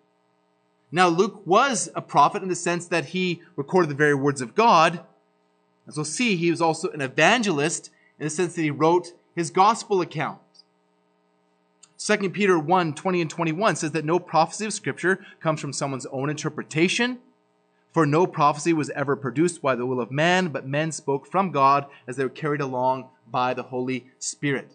[0.90, 4.54] Now, Luke was a prophet in the sense that he recorded the very words of
[4.54, 5.00] God.
[5.86, 9.50] As we'll see, he was also an evangelist in the sense that he wrote his
[9.50, 10.40] gospel account.
[11.98, 16.06] 2 Peter 1 20 and 21 says that no prophecy of Scripture comes from someone's
[16.06, 17.18] own interpretation.
[17.92, 21.50] For no prophecy was ever produced by the will of man, but men spoke from
[21.50, 24.72] God as they were carried along by the Holy Spirit.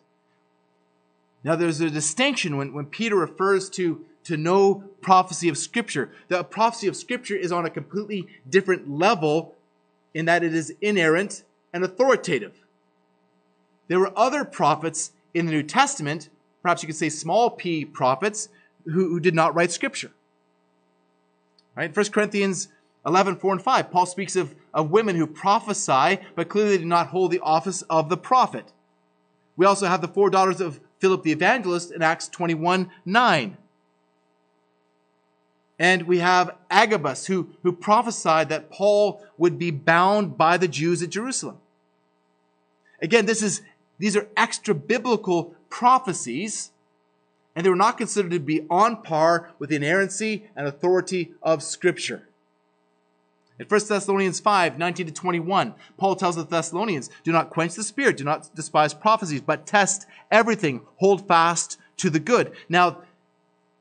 [1.43, 6.11] Now, there's a distinction when, when Peter refers to to no prophecy of Scripture.
[6.27, 9.55] The prophecy of Scripture is on a completely different level
[10.13, 12.53] in that it is inerrant and authoritative.
[13.87, 16.29] There were other prophets in the New Testament,
[16.61, 18.49] perhaps you could say small p prophets,
[18.85, 20.11] who, who did not write Scripture.
[21.75, 21.95] Right?
[21.95, 22.67] 1 Corinthians
[23.05, 27.07] 11, 4 and 5, Paul speaks of, of women who prophesy, but clearly did not
[27.07, 28.71] hold the office of the prophet.
[29.57, 33.57] We also have the four daughters of Philip the evangelist in Acts 21, 9.
[35.77, 41.03] And we have Agabus, who, who prophesied that Paul would be bound by the Jews
[41.03, 41.57] at Jerusalem.
[43.01, 43.61] Again, this is,
[43.99, 46.71] these are extra biblical prophecies,
[47.53, 51.61] and they were not considered to be on par with the inerrancy and authority of
[51.61, 52.29] Scripture.
[53.63, 57.83] In 1 Thessalonians 5, 19 to 21, Paul tells the Thessalonians, Do not quench the
[57.83, 62.51] spirit, do not despise prophecies, but test everything, hold fast to the good.
[62.67, 62.97] Now,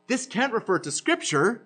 [0.06, 1.62] this can't refer to Scripture,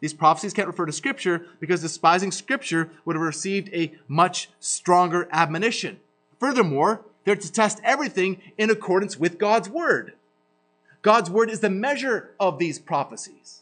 [0.00, 5.28] these prophecies can't refer to Scripture because despising Scripture would have received a much stronger
[5.30, 6.00] admonition.
[6.40, 10.14] Furthermore, they're to test everything in accordance with God's Word.
[11.02, 13.61] God's Word is the measure of these prophecies.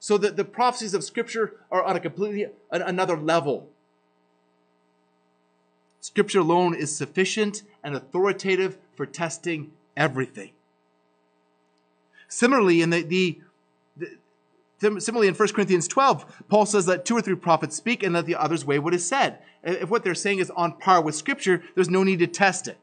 [0.00, 3.68] So that the prophecies of Scripture are on a completely another level.
[6.00, 10.50] Scripture alone is sufficient and authoritative for testing everything.
[12.28, 13.38] Similarly, in the, the
[14.80, 18.24] Similarly, in 1 Corinthians 12, Paul says that two or three prophets speak and that
[18.24, 19.38] the others weigh what is said.
[19.62, 22.78] If what they're saying is on par with Scripture, there's no need to test it.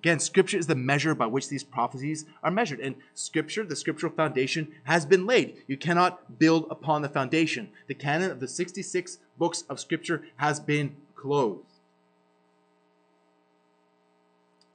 [0.00, 2.80] Again, Scripture is the measure by which these prophecies are measured.
[2.80, 5.58] And Scripture, the scriptural foundation, has been laid.
[5.66, 7.68] You cannot build upon the foundation.
[7.86, 11.66] The canon of the 66 books of Scripture has been closed.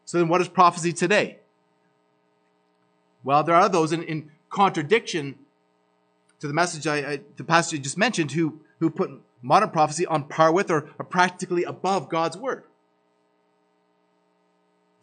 [0.06, 1.40] So then, what is prophecy today?
[3.24, 5.40] Well, there are those in, in contradiction
[6.40, 9.10] to the message I, I the passage just mentioned, who who put
[9.42, 12.66] modern prophecy on par with or, or practically above God's word.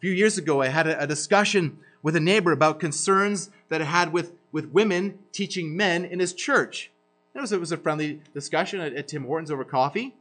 [0.03, 3.85] Few years ago, I had a, a discussion with a neighbor about concerns that I
[3.85, 6.91] had with, with women teaching men in his church.
[7.33, 10.13] It was, it was a friendly discussion at, at Tim Hortons over coffee.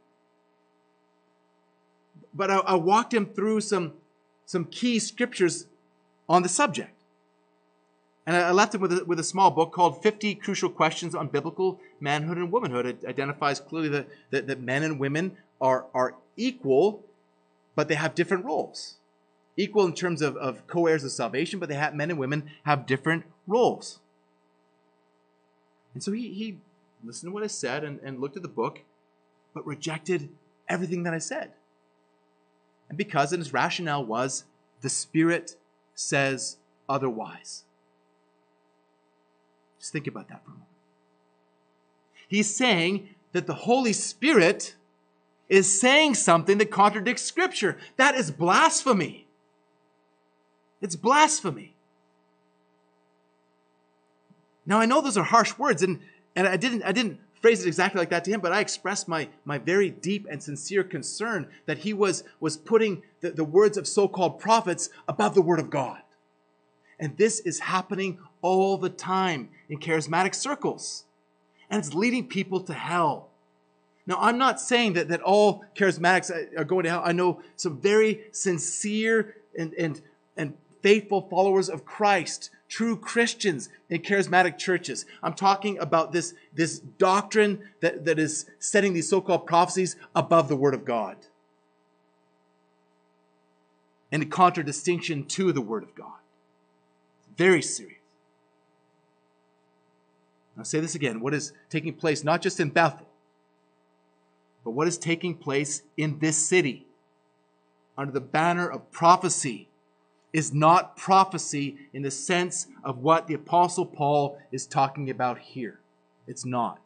[2.33, 3.95] But I, I walked him through some,
[4.47, 5.67] some key scriptures
[6.29, 6.95] on the subject.
[8.25, 11.27] And I left him with a, with a small book called 50 Crucial Questions on
[11.27, 12.87] Biblical Manhood and Womanhood.
[12.87, 17.03] It identifies clearly that, that, that men and women are, are equal,
[17.75, 18.99] but they have different roles.
[19.57, 22.51] Equal in terms of, of co heirs of salvation, but they have, men and women
[22.65, 23.99] have different roles.
[25.95, 26.59] And so he, he
[27.05, 28.81] listened to what I said and, and looked at the book,
[29.55, 30.31] but rejected
[30.69, 31.53] everything that I said.
[32.89, 34.45] And because, and his rationale was,
[34.81, 35.57] the Spirit
[35.95, 36.57] says
[36.89, 37.65] otherwise.
[39.79, 40.69] Just think about that for a moment.
[42.29, 44.75] He's saying that the Holy Spirit
[45.49, 47.77] is saying something that contradicts Scripture.
[47.97, 49.27] That is blasphemy.
[50.83, 51.73] It's blasphemy.
[54.67, 56.01] Now I know those are harsh words, and,
[56.37, 59.09] and I didn't I didn't phrase it exactly like that to him, but I expressed
[59.09, 63.77] my, my very deep and sincere concern that he was, was putting the, the words
[63.77, 66.01] of so-called prophets above the word of God.
[67.01, 71.05] And this is happening all the time in charismatic circles.
[71.69, 73.29] And it's leading people to hell.
[74.07, 77.03] Now, I'm not saying that, that all charismatics uh, are going to hell.
[77.05, 80.01] I know some very sincere and, and,
[80.37, 85.07] and faithful followers of Christ, true Christians in charismatic churches.
[85.23, 90.49] I'm talking about this, this doctrine that, that is setting these so called prophecies above
[90.49, 91.17] the Word of God.
[94.11, 96.19] And in contradistinction to the Word of God.
[97.37, 97.99] Very serious.
[100.59, 103.07] I'll say this again what is taking place not just in Bethel,
[104.65, 106.87] but what is taking place in this city
[107.97, 109.69] under the banner of prophecy
[110.33, 115.79] is not prophecy in the sense of what the Apostle Paul is talking about here.
[116.27, 116.81] It's not.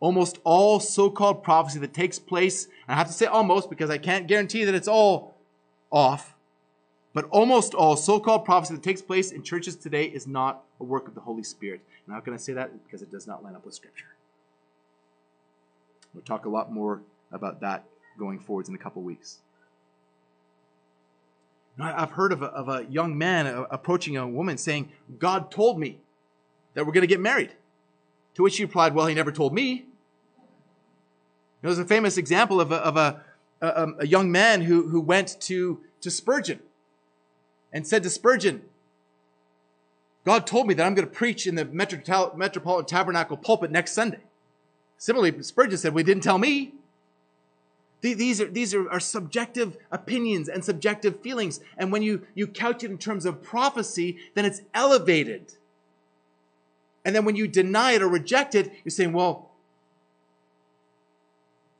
[0.00, 3.98] Almost all so called prophecy that takes place, I have to say almost because I
[3.98, 5.34] can't guarantee that it's all
[5.90, 6.34] off,
[7.12, 10.84] but almost all so called prophecy that takes place in churches today is not a
[10.84, 11.80] work of the Holy Spirit.
[12.06, 14.06] I'm not going to say that because it does not line up with Scripture.
[16.14, 17.84] We'll talk a lot more about that
[18.18, 19.38] going forwards in a couple weeks.
[21.78, 25.98] I've heard of a, of a young man approaching a woman saying, God told me
[26.74, 27.52] that we're going to get married.
[28.34, 29.86] To which she replied, Well, he never told me.
[31.62, 33.22] There's a famous example of a, of a,
[33.60, 36.60] a, um, a young man who, who went to, to Spurgeon
[37.72, 38.62] and said to Spurgeon,
[40.24, 44.20] God told me that I'm going to preach in the Metropolitan Tabernacle pulpit next Sunday.
[44.98, 46.72] Similarly, Spurgeon said, Well, he didn't tell me.
[48.02, 51.60] These are, these are, are, subjective opinions and subjective feelings.
[51.76, 55.54] And when you, you couch it in terms of prophecy, then it's elevated.
[57.04, 59.50] And then when you deny it or reject it, you're saying, well,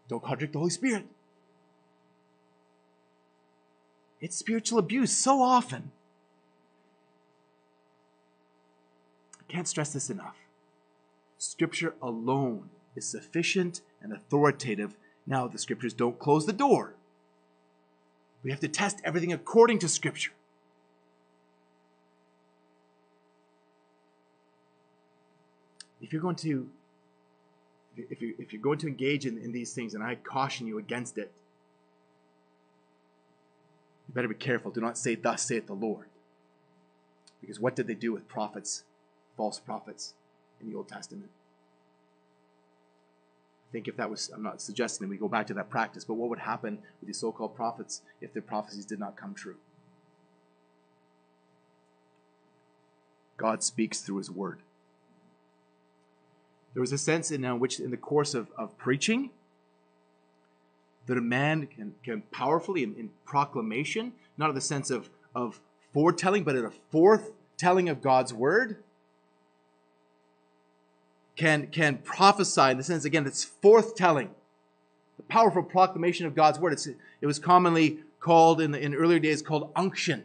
[0.09, 1.05] don't contradict the Holy Spirit.
[4.21, 5.91] It's spiritual abuse so often.
[9.39, 10.37] I can't stress this enough.
[11.39, 14.97] Scripture alone is sufficient and authoritative
[15.27, 16.95] now, the scriptures don't close the door.
[18.45, 20.33] We have to test everything according to scripture.
[26.01, 26.69] If you're going to
[27.97, 30.79] if, you, if you're going to engage in, in these things, and I caution you
[30.79, 31.33] against it,
[34.07, 34.71] you better be careful.
[34.71, 36.07] Do not say, Thus saith the Lord.
[37.41, 38.85] Because what did they do with prophets,
[39.37, 40.15] false prophets
[40.61, 41.31] in the Old Testament?
[43.73, 46.15] Think if that was, I'm not suggesting that we go back to that practice, but
[46.15, 49.57] what would happen with these so called prophets if their prophecies did not come true?
[53.37, 54.61] God speaks through his word.
[56.75, 59.31] There was a sense in uh, which, in the course of, of preaching,
[61.07, 65.61] that a man can, can powerfully, in, in proclamation, not in the sense of, of
[65.93, 68.83] foretelling, but in a forthtelling of God's word,
[71.37, 74.29] can, can prophesy in the sense, again, it's forthtelling.
[75.17, 76.73] The powerful proclamation of God's word.
[76.73, 80.25] It's, it was commonly called in, the, in earlier days called unction,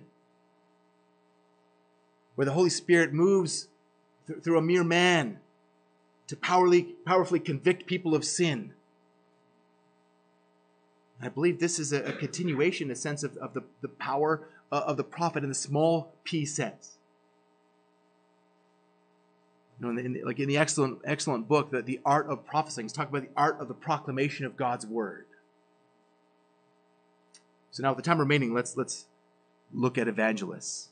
[2.35, 3.67] where the Holy Spirit moves
[4.27, 5.39] th- through a mere man
[6.27, 8.73] to powerfully, powerfully convict people of sin.
[11.21, 14.83] I believe this is a, a continuation, a sense of, of the, the power uh,
[14.87, 16.97] of the prophet in the small p sense.
[19.81, 22.93] Know, in the, like in the excellent, excellent book, that the art of prophesying, it's
[22.93, 25.25] talking about the art of the proclamation of God's word.
[27.71, 29.05] So now, with the time remaining, let's let's
[29.73, 30.89] look at evangelists.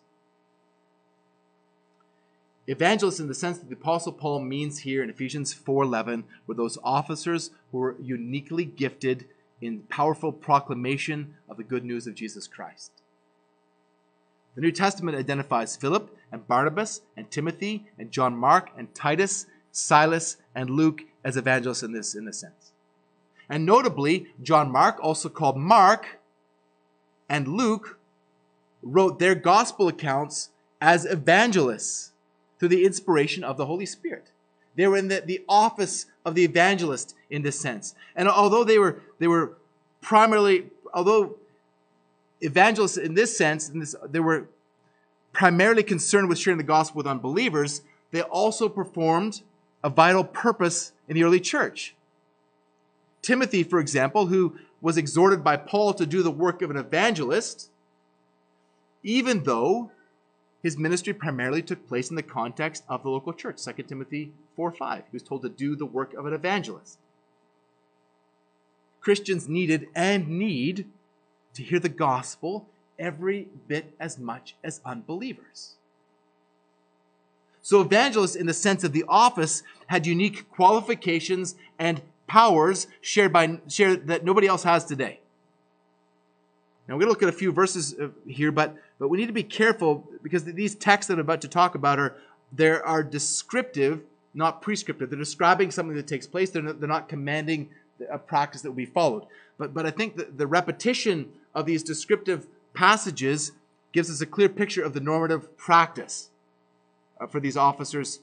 [2.65, 6.79] Evangelists, in the sense that the Apostle Paul means here in Ephesians 4:11, were those
[6.83, 9.27] officers who were uniquely gifted
[9.61, 12.91] in powerful proclamation of the good news of Jesus Christ.
[14.59, 20.35] The New Testament identifies Philip and Barnabas and Timothy and John Mark and Titus, Silas
[20.53, 22.73] and Luke as evangelists in this in this sense.
[23.47, 26.19] And notably, John Mark, also called Mark,
[27.29, 27.97] and Luke
[28.83, 30.49] wrote their gospel accounts
[30.81, 32.11] as evangelists
[32.59, 34.25] through the inspiration of the Holy Spirit.
[34.75, 37.95] They were in the, the office of the evangelist in this sense.
[38.13, 39.53] And although they were, they were
[40.01, 41.37] primarily, although
[42.41, 44.47] evangelists in this sense, in this, they were
[45.33, 47.81] primarily concerned with sharing the gospel with unbelievers,
[48.11, 49.41] they also performed
[49.83, 51.95] a vital purpose in the early church.
[53.21, 57.69] Timothy, for example, who was exhorted by Paul to do the work of an evangelist,
[59.03, 59.91] even though
[60.61, 63.63] his ministry primarily took place in the context of the local church.
[63.63, 65.03] 2 Timothy 4 5.
[65.11, 66.97] He was told to do the work of an evangelist.
[68.99, 70.85] Christians needed and need
[71.53, 75.75] to hear the gospel every bit as much as unbelievers.
[77.61, 83.59] So, evangelists, in the sense of the office, had unique qualifications and powers shared by
[83.67, 85.19] shared that nobody else has today.
[86.87, 89.27] Now we're going to look at a few verses uh, here, but but we need
[89.27, 92.15] to be careful because these texts that I'm about to talk about are
[92.51, 94.01] there are descriptive,
[94.33, 95.09] not prescriptive.
[95.09, 96.49] They're describing something that takes place.
[96.49, 97.69] They're not, they're not commanding
[98.09, 99.25] a practice that will be followed.
[99.57, 103.51] But but I think that the repetition of these descriptive passages
[103.91, 106.29] gives us a clear picture of the normative practice
[107.19, 108.19] uh, for these officers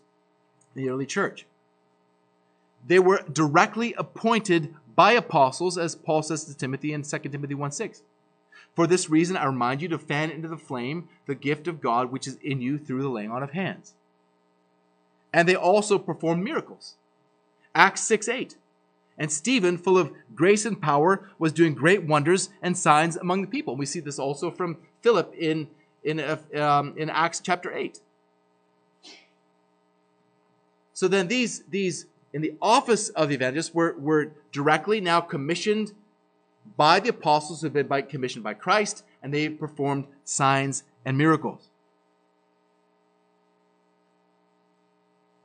[0.75, 1.47] in the early church.
[2.87, 7.73] They were directly appointed by apostles, as Paul says to Timothy in 2 Timothy 1
[7.73, 8.03] 6.
[8.75, 12.13] For this reason, I remind you to fan into the flame the gift of God
[12.13, 13.95] which is in you through the laying on of hands.
[15.33, 16.95] And they also performed miracles.
[17.75, 18.57] Acts 6 8.
[19.19, 23.49] And Stephen, full of grace and power, was doing great wonders and signs among the
[23.49, 23.77] people.
[23.77, 25.69] We see this also from Philip in,
[26.05, 26.21] in,
[26.55, 28.01] um, in Acts chapter 8.
[30.93, 35.93] So then these, these in the office of the evangelist were, were directly now commissioned
[36.77, 41.69] by the apostles who had been commissioned by Christ, and they performed signs and miracles.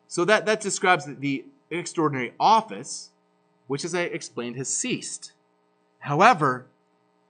[0.08, 3.12] So that, that describes the, the extraordinary office,
[3.72, 5.32] which, as I explained, has ceased.
[6.00, 6.66] However,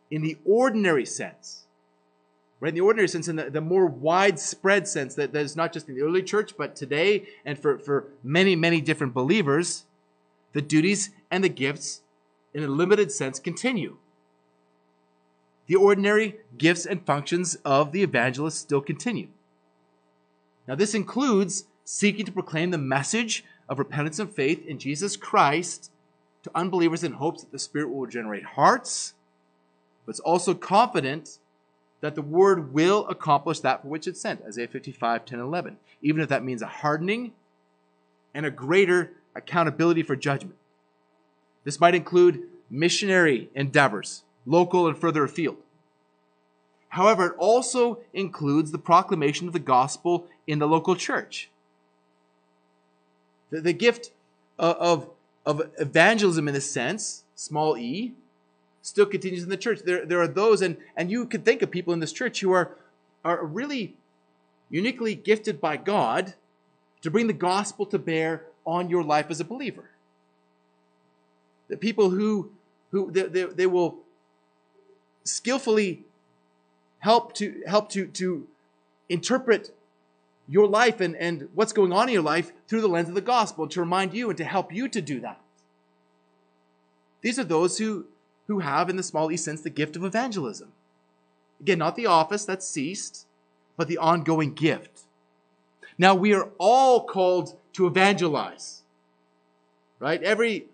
[0.10, 1.66] in the ordinary sense,
[2.60, 5.72] right, in the ordinary sense, in the, the more widespread sense that, that is not
[5.72, 9.86] just in the early church, but today and for, for many, many different believers,
[10.54, 12.02] the duties and the gifts
[12.56, 13.98] in a limited sense, continue.
[15.68, 19.28] The ordinary gifts and functions of the evangelist still continue.
[20.68, 25.92] Now, this includes seeking to proclaim the message of repentance and faith in Jesus Christ
[26.44, 29.14] to unbelievers in hopes that the Spirit will regenerate hearts,
[30.06, 31.40] but it's also confident
[32.02, 36.22] that the word will accomplish that for which it's sent, Isaiah 55, 10, 11, even
[36.22, 37.34] if that means a hardening
[38.34, 40.56] and a greater accountability for judgment.
[41.64, 45.58] This might include missionary endeavors, local and further afield.
[46.90, 51.50] However, it also includes the proclamation of the gospel in the local church.
[53.50, 54.12] The, the gift
[54.58, 55.10] of, of
[55.46, 58.14] evangelism, in a sense, small e,
[58.82, 59.82] still continues in the church.
[59.84, 62.52] There, there are those, and, and you could think of people in this church who
[62.52, 62.78] are,
[63.24, 63.96] are really
[64.70, 66.34] uniquely gifted by God
[67.02, 69.92] to bring the gospel to bear on your life as a believer
[71.72, 72.52] the people who
[72.92, 73.98] who they, they, they will
[75.24, 76.04] skillfully
[77.00, 78.46] help to help to to
[79.08, 79.74] interpret
[80.52, 83.22] your life and, and what's going on in your life through the lens of the
[83.22, 85.42] gospel to remind you and to help you to do that.
[87.22, 88.06] These are those who,
[88.48, 90.72] who have, in the small e sense, the gift of evangelism.
[91.60, 93.26] Again, not the office that's ceased,
[93.78, 95.02] but the ongoing gift.
[95.98, 98.82] Now, we are all called to evangelize.
[100.00, 100.22] Right?
[100.22, 100.66] Every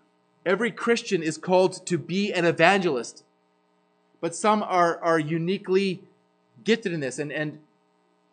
[0.48, 3.22] Every Christian is called to be an evangelist.
[4.22, 6.00] But some are, are uniquely
[6.64, 7.18] gifted in this.
[7.18, 7.58] And, and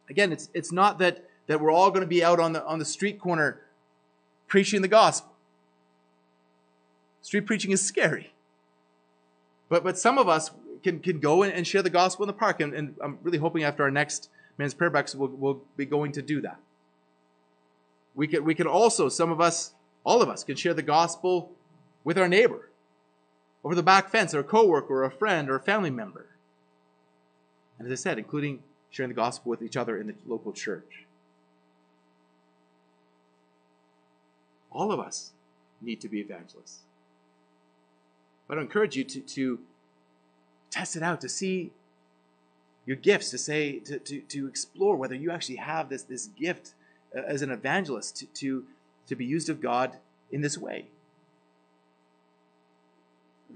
[0.09, 2.79] again, it's, it's not that, that we're all going to be out on the, on
[2.79, 3.61] the street corner
[4.47, 5.31] preaching the gospel.
[7.21, 8.31] Street preaching is scary.
[9.69, 10.51] But, but some of us
[10.83, 12.61] can, can go and, share the gospel in the park.
[12.61, 16.11] And, and I'm really hoping after our next men's prayer breakfast, we'll, we'll be going
[16.13, 16.59] to do that.
[18.13, 19.73] We can, we can also, some of us,
[20.03, 21.51] all of us, can share the gospel
[22.03, 22.69] with our neighbor,
[23.63, 26.27] over the back fence, or a coworker, or a friend, or a family member.
[27.79, 31.04] And as I said, including sharing the gospel with each other in the local church.
[34.75, 35.31] All of us
[35.81, 36.79] need to be evangelists.
[38.47, 39.59] But I encourage you to, to
[40.69, 41.71] test it out, to see
[42.85, 46.73] your gifts, to say, to, to, to explore whether you actually have this, this gift
[47.15, 48.65] uh, as an evangelist to, to,
[49.07, 49.95] to be used of God
[50.31, 50.85] in this way.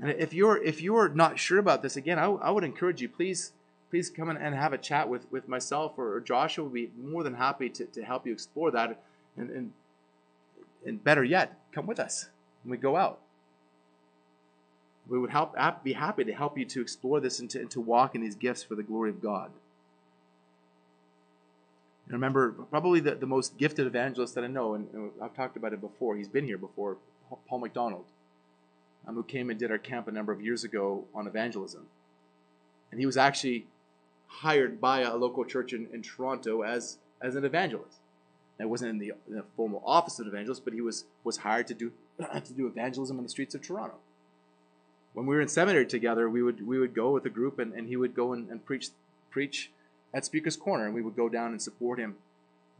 [0.01, 3.09] And if you're if you're not sure about this, again, I, I would encourage you,
[3.09, 3.51] please
[3.89, 6.63] please come in and have a chat with, with myself or, or Joshua.
[6.63, 9.01] Would be more than happy to, to help you explore that.
[9.35, 9.73] And, and
[10.85, 12.29] and better yet, come with us
[12.63, 13.19] when we go out.
[15.07, 17.81] We would help be happy to help you to explore this and to, and to
[17.81, 19.51] walk in these gifts for the glory of God.
[22.05, 25.57] And remember, probably the, the most gifted evangelist that I know, and, and I've talked
[25.57, 26.97] about it before, he's been here before,
[27.47, 28.05] Paul McDonald
[29.07, 31.85] um, who came and did our camp a number of years ago on evangelism.
[32.91, 33.65] And he was actually
[34.27, 37.97] hired by a local church in, in Toronto as, as an evangelist.
[38.59, 41.67] It wasn't in the, in the, formal office of evangelist, but he was, was hired
[41.67, 43.95] to do, to do evangelism on the streets of Toronto.
[45.13, 47.73] When we were in seminary together, we would, we would go with a group and,
[47.73, 48.89] and he would go and, and preach,
[49.31, 49.71] preach
[50.13, 52.15] at Speaker's Corner, and we would go down and support him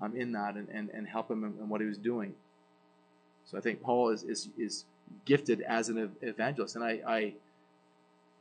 [0.02, 2.34] um, in that and, and, and help him in, in what he was doing.
[3.46, 4.86] So I think Paul is, is, is
[5.26, 6.76] gifted as an evangelist.
[6.76, 7.20] And I, I,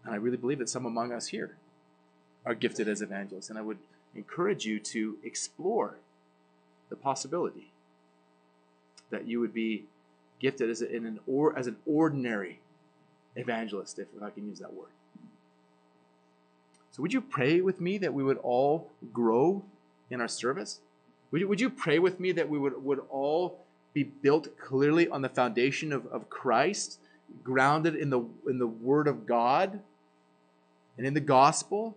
[0.04, 1.56] and I really believe that some among us here
[2.44, 3.48] are gifted as evangelists.
[3.48, 3.78] And I would
[4.14, 5.96] encourage you to explore
[6.88, 7.70] the possibility
[9.10, 9.84] that you would be
[10.40, 12.60] gifted as, an, or, as an ordinary
[13.36, 14.88] evangelist, if, if I can use that word.
[16.90, 19.62] So, would you pray with me that we would all grow
[20.10, 20.80] in our service?
[21.30, 23.58] Would you, would you pray with me that we would, would all
[23.92, 26.98] be built clearly on the foundation of, of Christ,
[27.42, 29.80] grounded in the, in the Word of God
[30.96, 31.96] and in the gospel.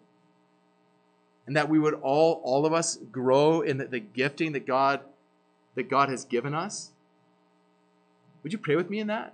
[1.47, 5.01] And that we would all, all of us, grow in the, the gifting that God,
[5.75, 6.91] that God has given us.
[8.43, 9.33] Would you pray with me in that?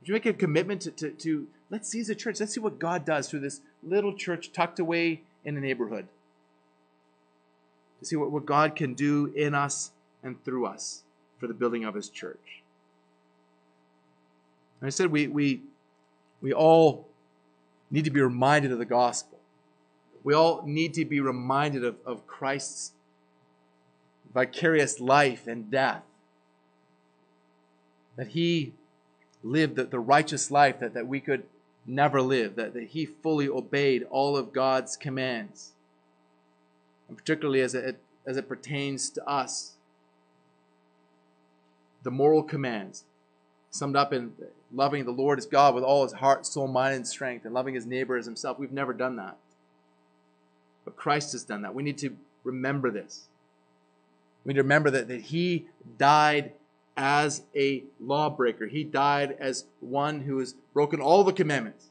[0.00, 2.78] Would you make a commitment to, to, to let's as a church, let's see what
[2.78, 6.06] God does through this little church tucked away in the neighborhood.
[8.00, 9.90] To see what, what God can do in us
[10.22, 11.02] and through us
[11.38, 12.62] for the building of his church.
[14.80, 15.62] And I said we, we,
[16.40, 17.06] we all
[17.90, 19.37] need to be reminded of the gospel.
[20.24, 22.92] We all need to be reminded of, of Christ's
[24.32, 26.02] vicarious life and death.
[28.16, 28.72] That he
[29.42, 31.44] lived the, the righteous life that, that we could
[31.86, 35.72] never live, that, that he fully obeyed all of God's commands.
[37.08, 39.72] And particularly as it, as it pertains to us
[42.02, 43.04] the moral commands,
[43.70, 44.32] summed up in
[44.72, 47.74] loving the Lord as God with all his heart, soul, mind, and strength, and loving
[47.74, 48.58] his neighbor as himself.
[48.58, 49.36] We've never done that.
[50.88, 51.74] But Christ has done that.
[51.74, 53.28] We need to remember this.
[54.42, 55.66] We need to remember that, that he
[55.98, 56.52] died
[56.96, 58.68] as a lawbreaker.
[58.68, 61.88] He died as one who has broken all the commandments.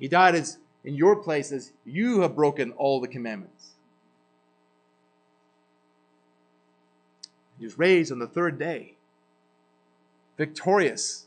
[0.00, 3.74] He died as in your place as you have broken all the commandments.
[7.56, 8.94] He was raised on the third day
[10.36, 11.26] victorious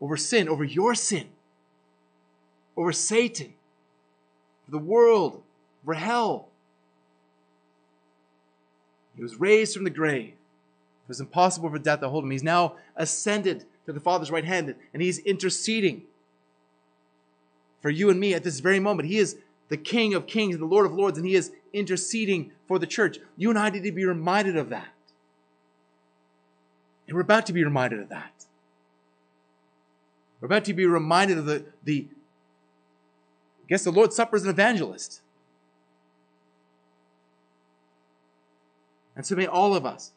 [0.00, 1.28] over sin, over your sin,
[2.76, 3.54] over Satan,
[4.66, 5.42] for the world,
[5.84, 6.48] for hell.
[9.16, 10.34] He was raised from the grave.
[10.34, 12.30] It was impossible for death to hold him.
[12.30, 16.02] He's now ascended to the Father's right hand, and he's interceding
[17.80, 19.08] for you and me at this very moment.
[19.08, 19.38] He is
[19.68, 22.86] the King of kings and the Lord of lords, and he is interceding for the
[22.86, 23.18] church.
[23.36, 24.88] You and I need to be reminded of that.
[27.06, 28.32] And we're about to be reminded of that.
[30.40, 32.06] We're about to be reminded of the, the
[33.66, 35.22] I guess the Lord's Supper is an evangelist.
[39.16, 40.12] And so may all of us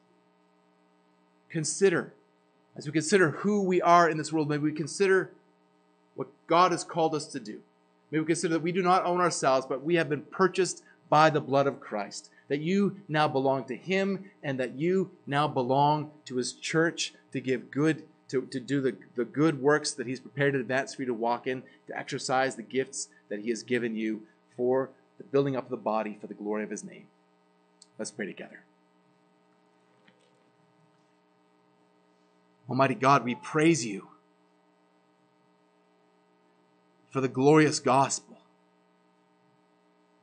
[1.50, 2.14] consider,
[2.76, 5.32] as we consider who we are in this world, may we consider
[6.14, 7.62] what God has called us to do.
[8.12, 11.32] May we consider that we do not own ourselves, but we have been purchased by
[11.32, 16.12] the blood of Christ that you now belong to Him and that you now belong
[16.26, 20.20] to His church to give good, to, to do the, the good works that He's
[20.20, 23.64] prepared in advance for you to walk in, to exercise the gifts that He has
[23.64, 24.24] given you
[24.58, 27.08] for the building up of the body for the glory of His name.
[27.98, 28.62] Let's pray together.
[32.70, 34.10] Almighty God, we praise you
[37.10, 38.38] for the glorious gospel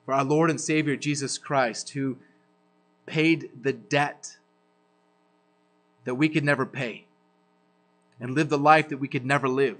[0.06, 2.16] for our Lord and Savior Jesus Christ, who
[3.04, 4.36] paid the debt
[6.04, 7.04] that we could never pay
[8.20, 9.76] and lived the life that we could never live.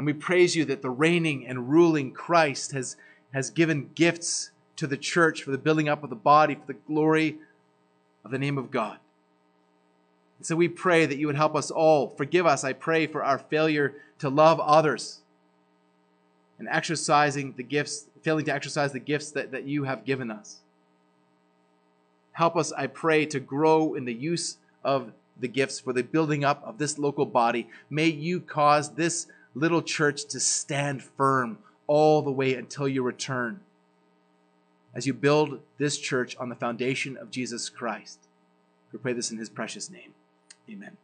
[0.00, 2.96] And we praise you that the reigning and ruling Christ has,
[3.34, 6.72] has given gifts to the church for the building up of the body, for the
[6.72, 7.36] glory
[8.24, 8.96] of the name of God.
[10.40, 12.08] So we pray that you would help us all.
[12.08, 15.20] Forgive us, I pray, for our failure to love others
[16.58, 20.60] and exercising the gifts, failing to exercise the gifts that, that you have given us.
[22.32, 26.42] Help us, I pray, to grow in the use of the gifts for the building
[26.42, 27.68] up of this local body.
[27.90, 33.60] May you cause this little church to stand firm all the way until you return
[34.94, 38.18] as you build this church on the foundation of Jesus Christ.
[38.92, 40.14] We pray this in his precious name.
[40.68, 40.96] Amen.